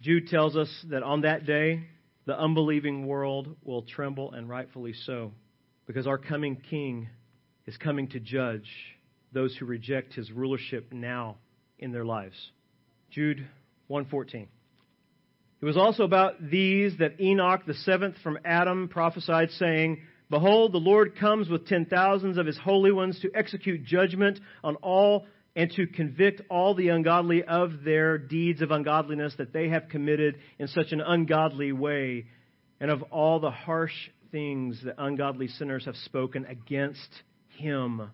[0.00, 1.84] Jude tells us that on that day
[2.26, 5.32] the unbelieving world will tremble, and rightfully so,
[5.86, 7.08] because our coming King
[7.66, 8.68] is coming to judge
[9.32, 11.36] those who reject his rulership now
[11.78, 12.36] in their lives.
[13.10, 13.46] Jude
[13.90, 14.46] 1:14.
[15.60, 20.78] It was also about these that Enoch, the seventh from Adam, prophesied, saying, Behold, the
[20.78, 25.70] Lord comes with ten thousands of his holy ones to execute judgment on all and
[25.72, 30.66] to convict all the ungodly of their deeds of ungodliness that they have committed in
[30.66, 32.26] such an ungodly way,
[32.80, 33.92] and of all the harsh
[34.32, 37.22] things that ungodly sinners have spoken against
[37.56, 38.10] him.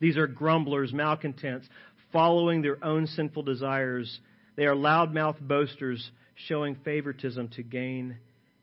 [0.00, 1.68] These are grumblers, malcontents,
[2.12, 4.20] following their own sinful desires.
[4.56, 6.10] They are loudmouth boasters,
[6.46, 8.16] showing favoritism to gain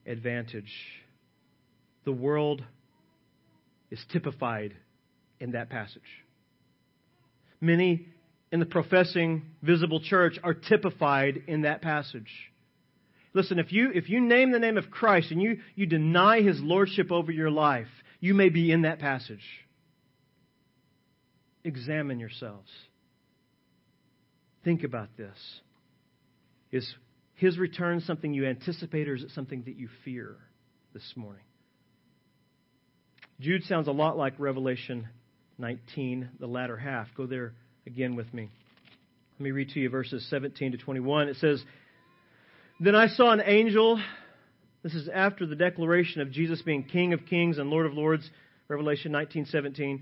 [0.06, 0.72] advantage.
[2.03, 2.64] The world
[3.91, 4.74] is typified
[5.39, 6.01] in that passage.
[7.62, 8.08] Many
[8.51, 12.32] in the professing visible church are typified in that passage.
[13.36, 16.57] Listen, if you, if you name the name of Christ and you, you deny his
[16.61, 17.89] lordship over your life,
[18.21, 19.43] you may be in that passage.
[21.65, 22.71] Examine yourselves.
[24.63, 25.36] Think about this.
[26.71, 26.95] Is
[27.33, 30.38] his return something you anticipate, or is it something that you fear
[30.93, 31.43] this morning?
[33.41, 35.09] Jude sounds a lot like Revelation
[35.57, 37.07] 19, the latter half.
[37.17, 37.51] Go there
[37.86, 38.49] again with me.
[39.38, 41.27] Let me read to you verses 17 to 21.
[41.27, 41.61] It says,
[42.80, 44.01] Then I saw an angel.
[44.84, 48.30] This is after the declaration of Jesus being King of Kings and Lord of Lords,
[48.67, 50.01] Revelation 19:17.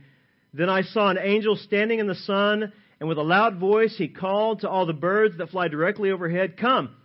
[0.56, 4.08] Then I saw an angel standing in the sun, and with a loud voice he
[4.08, 6.96] called to all the birds that fly directly overhead, "Come,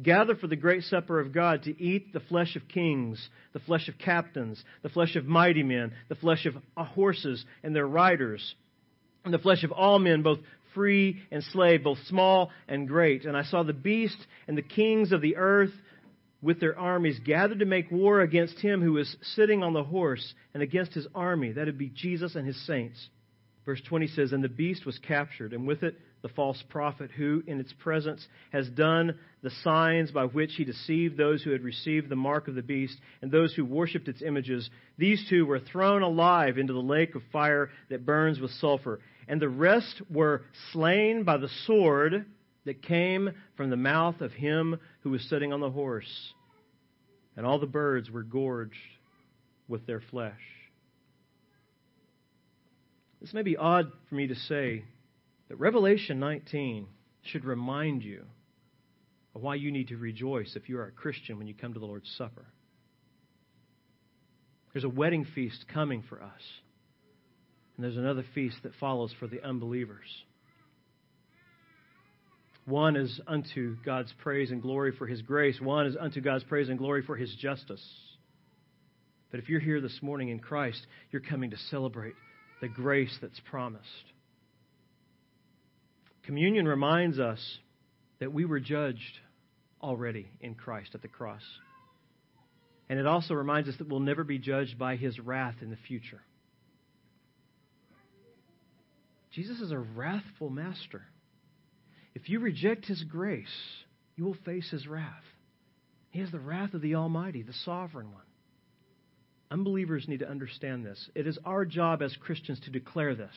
[0.00, 3.88] gather for the great supper of God to eat the flesh of kings, the flesh
[3.88, 8.54] of captains, the flesh of mighty men, the flesh of uh, horses and their riders."
[9.26, 10.38] and the flesh of all men, both
[10.76, 13.24] free and slave, both small and great.
[13.24, 15.72] And I saw the beast and the kings of the earth
[16.40, 20.34] with their armies gathered to make war against him who was sitting on the horse
[20.54, 21.50] and against his army.
[21.50, 23.08] That would be Jesus and his saints.
[23.64, 27.42] Verse 20 says, And the beast was captured, and with it the false prophet, who
[27.46, 32.08] in its presence has done the signs by which he deceived those who had received
[32.08, 34.70] the mark of the beast and those who worshipped its images.
[34.98, 39.40] These two were thrown alive into the lake of fire that burns with sulfur and
[39.40, 42.26] the rest were slain by the sword
[42.64, 46.32] that came from the mouth of him who was sitting on the horse.
[47.36, 48.74] And all the birds were gorged
[49.68, 50.40] with their flesh.
[53.20, 54.84] This may be odd for me to say,
[55.48, 56.86] but Revelation 19
[57.22, 58.24] should remind you
[59.34, 61.80] of why you need to rejoice if you are a Christian when you come to
[61.80, 62.46] the Lord's Supper.
[64.72, 66.42] There's a wedding feast coming for us.
[67.76, 70.06] And there's another feast that follows for the unbelievers.
[72.64, 76.68] One is unto God's praise and glory for His grace, one is unto God's praise
[76.68, 77.84] and glory for His justice.
[79.30, 82.14] But if you're here this morning in Christ, you're coming to celebrate
[82.60, 83.84] the grace that's promised.
[86.24, 87.58] Communion reminds us
[88.18, 89.00] that we were judged
[89.82, 91.42] already in Christ at the cross.
[92.88, 95.78] And it also reminds us that we'll never be judged by his wrath in the
[95.88, 96.22] future.
[99.36, 101.02] Jesus is a wrathful master.
[102.14, 103.44] If you reject his grace,
[104.16, 105.24] you will face his wrath.
[106.08, 108.22] He has the wrath of the Almighty, the sovereign one.
[109.50, 111.10] Unbelievers need to understand this.
[111.14, 113.34] It is our job as Christians to declare this.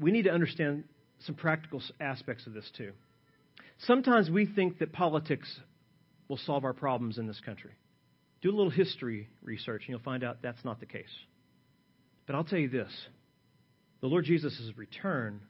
[0.00, 0.84] We need to understand
[1.26, 2.92] some practical aspects of this too.
[3.80, 5.60] Sometimes we think that politics
[6.26, 7.72] will solve our problems in this country.
[8.40, 11.04] Do a little history research and you'll find out that's not the case.
[12.26, 12.90] But I'll tell you this
[14.04, 15.40] the Lord Jesus' return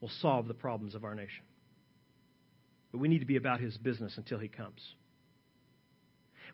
[0.00, 1.44] will solve the problems of our nation.
[2.90, 4.80] But we need to be about his business until he comes.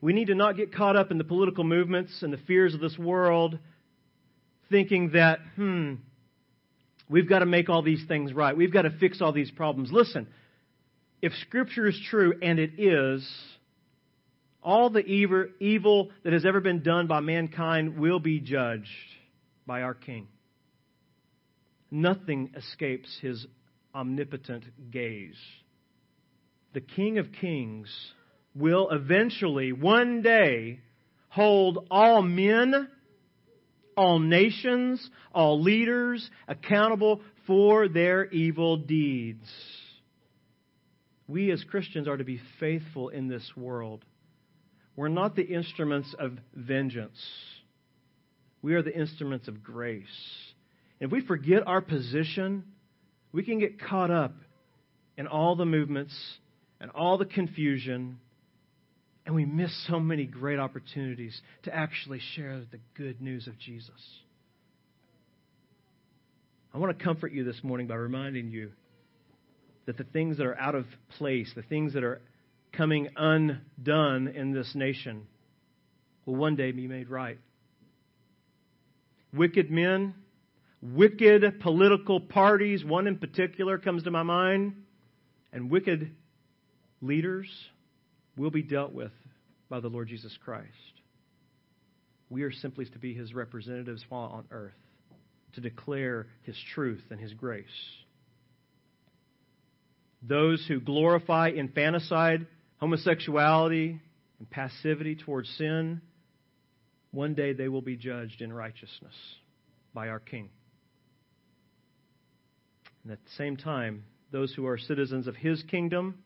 [0.03, 2.81] We need to not get caught up in the political movements and the fears of
[2.81, 3.59] this world,
[4.69, 5.95] thinking that, hmm,
[7.09, 8.55] we've got to make all these things right.
[8.55, 9.91] We've got to fix all these problems.
[9.91, 10.29] Listen,
[11.23, 13.27] if Scripture is true, and it is,
[14.63, 18.91] all the evil that has ever been done by mankind will be judged
[19.67, 20.29] by our King.
[21.91, 23.47] Nothing escapes his
[23.95, 25.39] omnipotent gaze.
[26.75, 27.89] The King of Kings
[28.55, 30.81] will eventually, one day,
[31.29, 32.89] hold all men,
[33.97, 39.49] all nations, all leaders accountable for their evil deeds.
[41.27, 44.05] We as Christians are to be faithful in this world.
[44.97, 47.19] We're not the instruments of vengeance.
[48.63, 50.07] We are the instruments of grace.
[51.01, 52.65] If we forget our position,
[53.33, 54.35] we can get caught up
[55.17, 56.15] in all the movements
[56.81, 58.19] and all the confusion,
[59.27, 64.01] and we miss so many great opportunities to actually share the good news of Jesus.
[66.73, 68.73] I want to comfort you this morning by reminding you
[69.87, 70.85] that the things that are out of
[71.17, 72.21] place, the things that are
[72.73, 75.27] coming undone in this nation,
[76.27, 77.39] will one day be made right.
[79.33, 80.15] Wicked men,
[80.81, 84.75] wicked political parties, one in particular comes to my mind,
[85.53, 86.11] and wicked
[87.01, 87.49] leaders
[88.37, 89.13] will be dealt with
[89.69, 90.67] by the Lord Jesus Christ.
[92.31, 94.73] We are simply to be his representatives while on earth,
[95.55, 97.65] to declare his truth and his grace.
[100.23, 102.47] Those who glorify infanticide,
[102.79, 104.01] homosexuality,
[104.39, 106.01] and passivity towards sin,
[107.11, 109.15] one day they will be judged in righteousness
[109.95, 110.51] by our King.
[113.09, 116.23] And at the same time, those who are citizens of his kingdom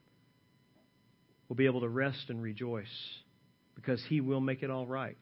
[1.49, 2.89] will be able to rest and rejoice
[3.77, 5.17] because he will make it all right.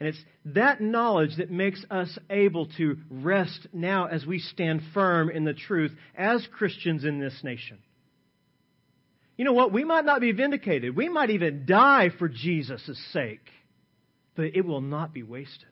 [0.00, 5.28] And it's that knowledge that makes us able to rest now as we stand firm
[5.28, 7.76] in the truth as Christians in this nation.
[9.36, 9.70] You know what?
[9.70, 10.96] We might not be vindicated.
[10.96, 13.50] We might even die for Jesus' sake,
[14.34, 15.68] but it will not be wasted.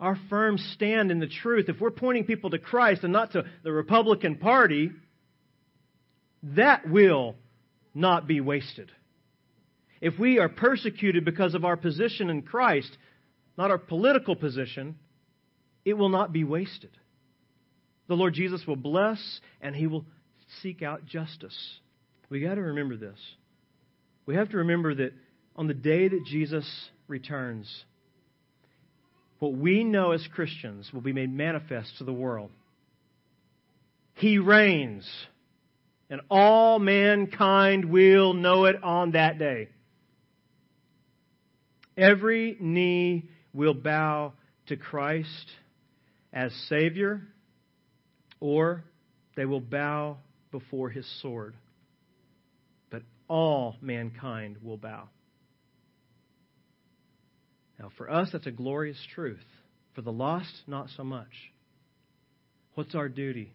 [0.00, 3.44] Our firm stand in the truth, if we're pointing people to Christ and not to
[3.62, 4.90] the Republican Party,
[6.42, 7.36] that will
[7.94, 8.90] not be wasted.
[10.00, 12.96] If we are persecuted because of our position in Christ,
[13.58, 14.96] not our political position,
[15.84, 16.90] it will not be wasted.
[18.08, 20.06] The Lord Jesus will bless and he will
[20.62, 21.56] seek out justice.
[22.30, 23.18] We got to remember this.
[24.24, 25.12] We have to remember that
[25.56, 26.66] on the day that Jesus
[27.06, 27.84] returns,
[29.40, 32.50] what we know as Christians will be made manifest to the world.
[34.14, 35.10] He reigns,
[36.10, 39.68] and all mankind will know it on that day.
[41.96, 44.34] Every knee will bow
[44.66, 45.50] to Christ
[46.32, 47.22] as Savior,
[48.40, 48.84] or
[49.36, 50.18] they will bow
[50.50, 51.54] before his sword.
[52.90, 55.08] But all mankind will bow.
[57.80, 59.38] Now, for us, that's a glorious truth.
[59.94, 61.32] For the lost, not so much.
[62.74, 63.54] What's our duty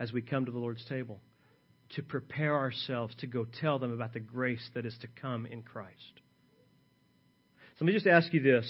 [0.00, 1.20] as we come to the Lord's table?
[1.94, 5.62] To prepare ourselves to go tell them about the grace that is to come in
[5.62, 5.92] Christ.
[7.78, 8.66] So let me just ask you this.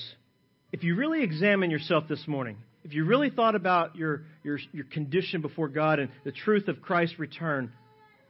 [0.72, 4.84] If you really examine yourself this morning, if you really thought about your, your, your
[4.86, 7.72] condition before God and the truth of Christ's return,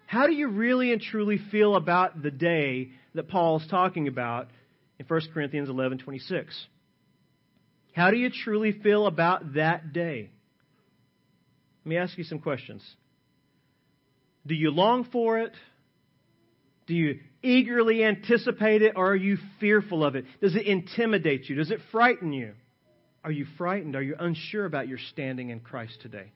[0.07, 4.49] how do you really and truly feel about the day that Paul is talking about
[4.99, 6.67] in 1 Corinthians 11:26.
[7.95, 10.31] How do you truly feel about that day?
[11.85, 12.83] Let me ask you some questions.
[14.47, 15.53] Do you long for it?
[16.87, 20.25] Do you eagerly anticipate it or are you fearful of it?
[20.41, 21.57] Does it intimidate you?
[21.57, 22.53] Does it frighten you?
[23.25, 23.97] Are you frightened?
[23.97, 26.31] Are you unsure about your standing in Christ today?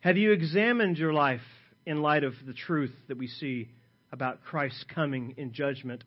[0.00, 1.42] Have you examined your life
[1.84, 3.68] in light of the truth that we see
[4.12, 6.04] about Christ's coming in judgment?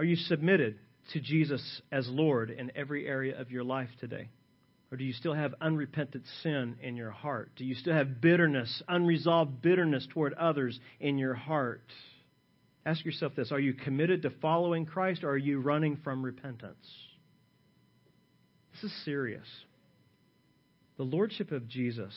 [0.00, 0.78] Are you submitted
[1.12, 4.30] to Jesus as Lord in every area of your life today?
[4.90, 7.50] Or do you still have unrepentant sin in your heart?
[7.56, 11.82] Do you still have bitterness, unresolved bitterness toward others in your heart?
[12.86, 16.88] Ask yourself this Are you committed to following Christ or are you running from repentance?
[18.72, 19.46] This is serious.
[20.96, 22.14] The Lordship of Jesus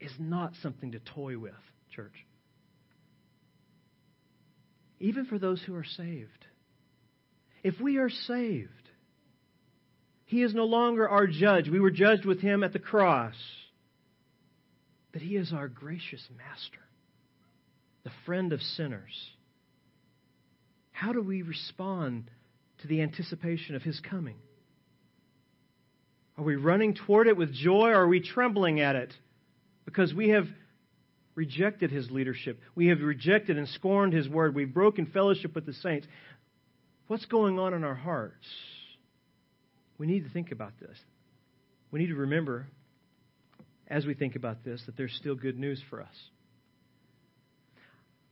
[0.00, 1.52] is not something to toy with,
[1.94, 2.26] church.
[5.00, 6.46] Even for those who are saved.
[7.62, 8.68] If we are saved,
[10.26, 11.68] he is no longer our judge.
[11.68, 13.34] We were judged with him at the cross.
[15.12, 16.80] But he is our gracious master,
[18.04, 19.30] the friend of sinners.
[20.92, 22.30] How do we respond
[22.82, 24.36] to the anticipation of his coming?
[26.38, 29.12] Are we running toward it with joy or are we trembling at it
[29.84, 30.46] because we have
[31.40, 32.60] rejected his leadership.
[32.74, 34.54] We have rejected and scorned his word.
[34.54, 36.06] We've broken fellowship with the saints.
[37.06, 38.46] What's going on in our hearts?
[39.96, 40.98] We need to think about this.
[41.90, 42.66] We need to remember,
[43.88, 46.14] as we think about this, that there's still good news for us.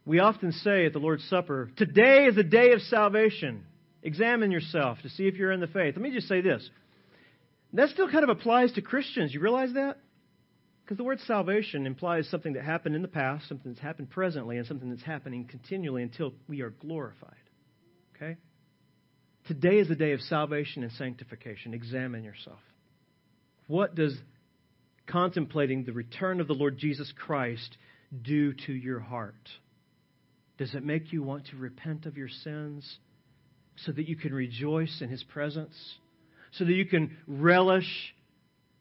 [0.05, 3.65] We often say at the Lord's Supper, Today is a day of salvation.
[4.03, 5.97] Examine yourself to see if you're in the faith.
[5.97, 6.69] Let me just say this.
[7.73, 9.33] That still kind of applies to Christians.
[9.33, 9.97] You realize that?
[10.89, 14.57] Because the word salvation implies something that happened in the past, something that's happened presently,
[14.57, 17.35] and something that's happening continually until we are glorified.
[18.17, 18.39] Okay?
[19.49, 21.75] Today is the day of salvation and sanctification.
[21.75, 22.61] Examine yourself.
[23.67, 24.17] What does
[25.07, 27.77] contemplating the return of the Lord Jesus Christ
[28.23, 29.35] do to your heart?
[30.57, 32.99] Does it make you want to repent of your sins
[33.85, 35.77] so that you can rejoice in His presence?
[36.53, 38.15] So that you can relish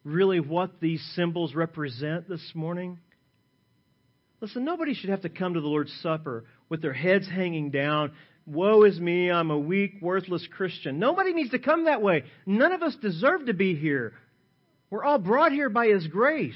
[0.08, 3.00] really what these symbols represent this morning?
[4.40, 8.12] Listen, nobody should have to come to the Lord's Supper with their heads hanging down.
[8.46, 11.00] Woe is me, I'm a weak, worthless Christian.
[11.00, 12.24] Nobody needs to come that way.
[12.46, 14.14] None of us deserve to be here.
[14.90, 16.56] We're all brought here by His grace.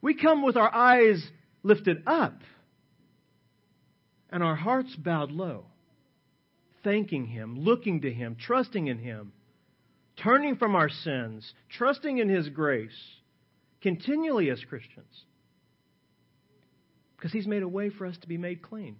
[0.00, 1.22] We come with our eyes
[1.62, 2.40] lifted up
[4.30, 5.66] and our hearts bowed low,
[6.82, 9.32] thanking Him, looking to Him, trusting in Him
[10.22, 12.96] turning from our sins, trusting in His grace,
[13.80, 15.24] continually as Christians.
[17.16, 18.96] Because He's made a way for us to be made clean.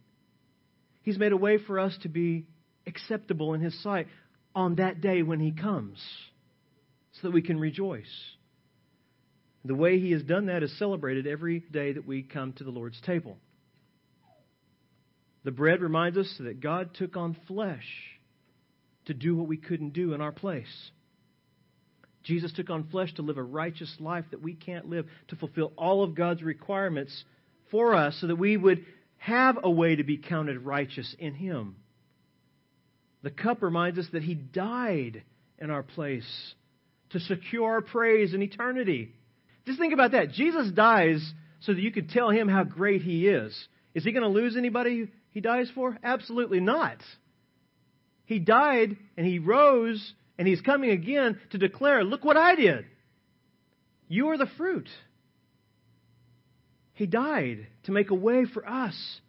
[1.02, 2.46] He's made a way for us to be
[2.86, 4.06] acceptable in His sight
[4.54, 6.02] on that day when He comes,
[7.12, 8.10] so that we can rejoice.
[9.64, 12.70] The way He has done that is celebrated every day that we come to the
[12.70, 13.36] Lord's table.
[15.44, 17.86] The bread reminds us that God took on flesh
[19.06, 20.90] to do what we couldn't do in our place.
[22.30, 25.72] Jesus took on flesh to live a righteous life that we can't live, to fulfill
[25.76, 27.24] all of God's requirements
[27.72, 31.74] for us so that we would have a way to be counted righteous in Him.
[33.24, 35.24] The cup reminds us that He died
[35.58, 36.54] in our place
[37.10, 39.12] to secure our praise in eternity.
[39.66, 40.30] Just think about that.
[40.30, 43.52] Jesus dies so that you could tell Him how great He is.
[43.92, 45.98] Is He going to lose anybody He dies for?
[46.04, 46.98] Absolutely not.
[48.24, 52.86] He died and He rose and he's coming again to declare, Look what I did.
[54.08, 54.88] You are the fruit.
[56.94, 59.20] He died to make a way for us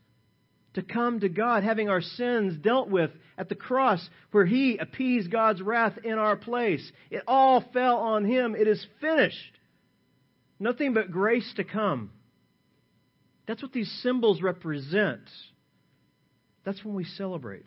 [0.73, 5.29] to come to God, having our sins dealt with at the cross, where He appeased
[5.29, 6.89] God's wrath in our place.
[7.09, 8.55] It all fell on Him.
[8.55, 9.59] It is finished.
[10.61, 12.11] Nothing but grace to come.
[13.47, 15.29] That's what these symbols represent.
[16.63, 17.65] That's when we celebrate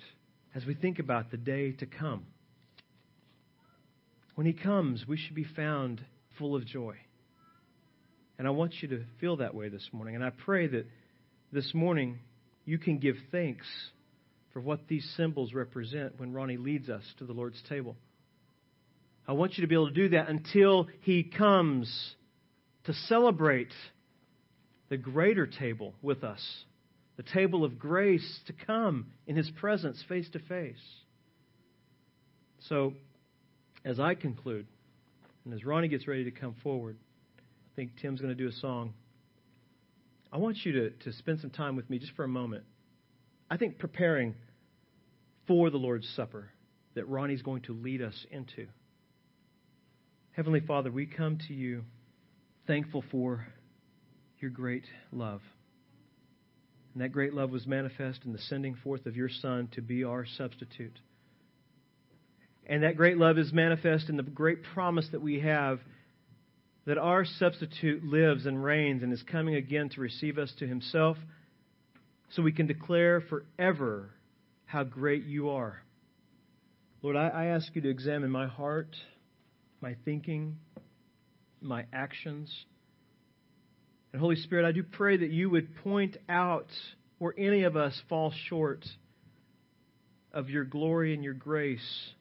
[0.54, 2.24] as we think about the day to come.
[4.34, 6.04] When He comes, we should be found
[6.38, 6.96] full of joy.
[8.38, 10.16] And I want you to feel that way this morning.
[10.16, 10.86] And I pray that
[11.52, 12.18] this morning
[12.64, 13.66] you can give thanks
[14.52, 17.96] for what these symbols represent when Ronnie leads us to the Lord's table.
[19.26, 22.14] I want you to be able to do that until He comes
[22.84, 23.72] to celebrate
[24.88, 26.42] the greater table with us,
[27.16, 30.76] the table of grace to come in His presence face to face.
[32.68, 32.94] So,
[33.84, 34.66] as I conclude,
[35.44, 36.96] and as Ronnie gets ready to come forward,
[37.38, 38.94] I think Tim's going to do a song.
[40.32, 42.64] I want you to, to spend some time with me just for a moment.
[43.50, 44.34] I think preparing
[45.46, 46.50] for the Lord's Supper
[46.94, 48.66] that Ronnie's going to lead us into.
[50.32, 51.84] Heavenly Father, we come to you
[52.66, 53.46] thankful for
[54.40, 55.42] your great love.
[56.94, 60.04] And that great love was manifest in the sending forth of your Son to be
[60.04, 60.98] our substitute.
[62.66, 65.80] And that great love is manifest in the great promise that we have
[66.86, 71.16] that our substitute lives and reigns and is coming again to receive us to himself
[72.30, 74.10] so we can declare forever
[74.66, 75.82] how great you are.
[77.02, 78.96] Lord, I, I ask you to examine my heart,
[79.80, 80.56] my thinking,
[81.60, 82.50] my actions.
[84.12, 86.68] And Holy Spirit, I do pray that you would point out
[87.18, 88.84] where any of us fall short
[90.32, 92.12] of your glory and your grace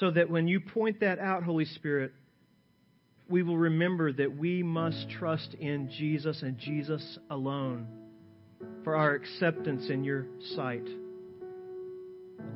[0.00, 2.12] so that when you point that out, Holy Spirit,
[3.28, 7.86] we will remember that we must trust in Jesus and Jesus alone
[8.84, 10.86] for our acceptance in your sight.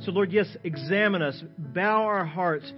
[0.00, 2.70] So, Lord, yes, examine us, bow our hearts,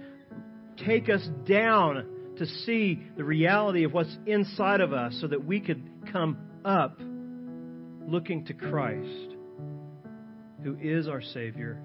[0.85, 2.05] take us down
[2.37, 6.99] to see the reality of what's inside of us so that we could come up
[8.07, 9.35] looking to Christ,
[10.63, 11.81] who is our Savior,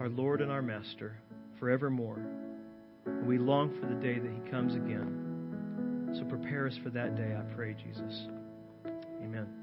[0.00, 1.16] our Lord and our Master
[1.58, 2.20] forevermore.
[3.06, 6.14] And we long for the day that He comes again.
[6.16, 8.26] So prepare us for that day, I pray, Jesus.
[9.22, 9.57] Amen.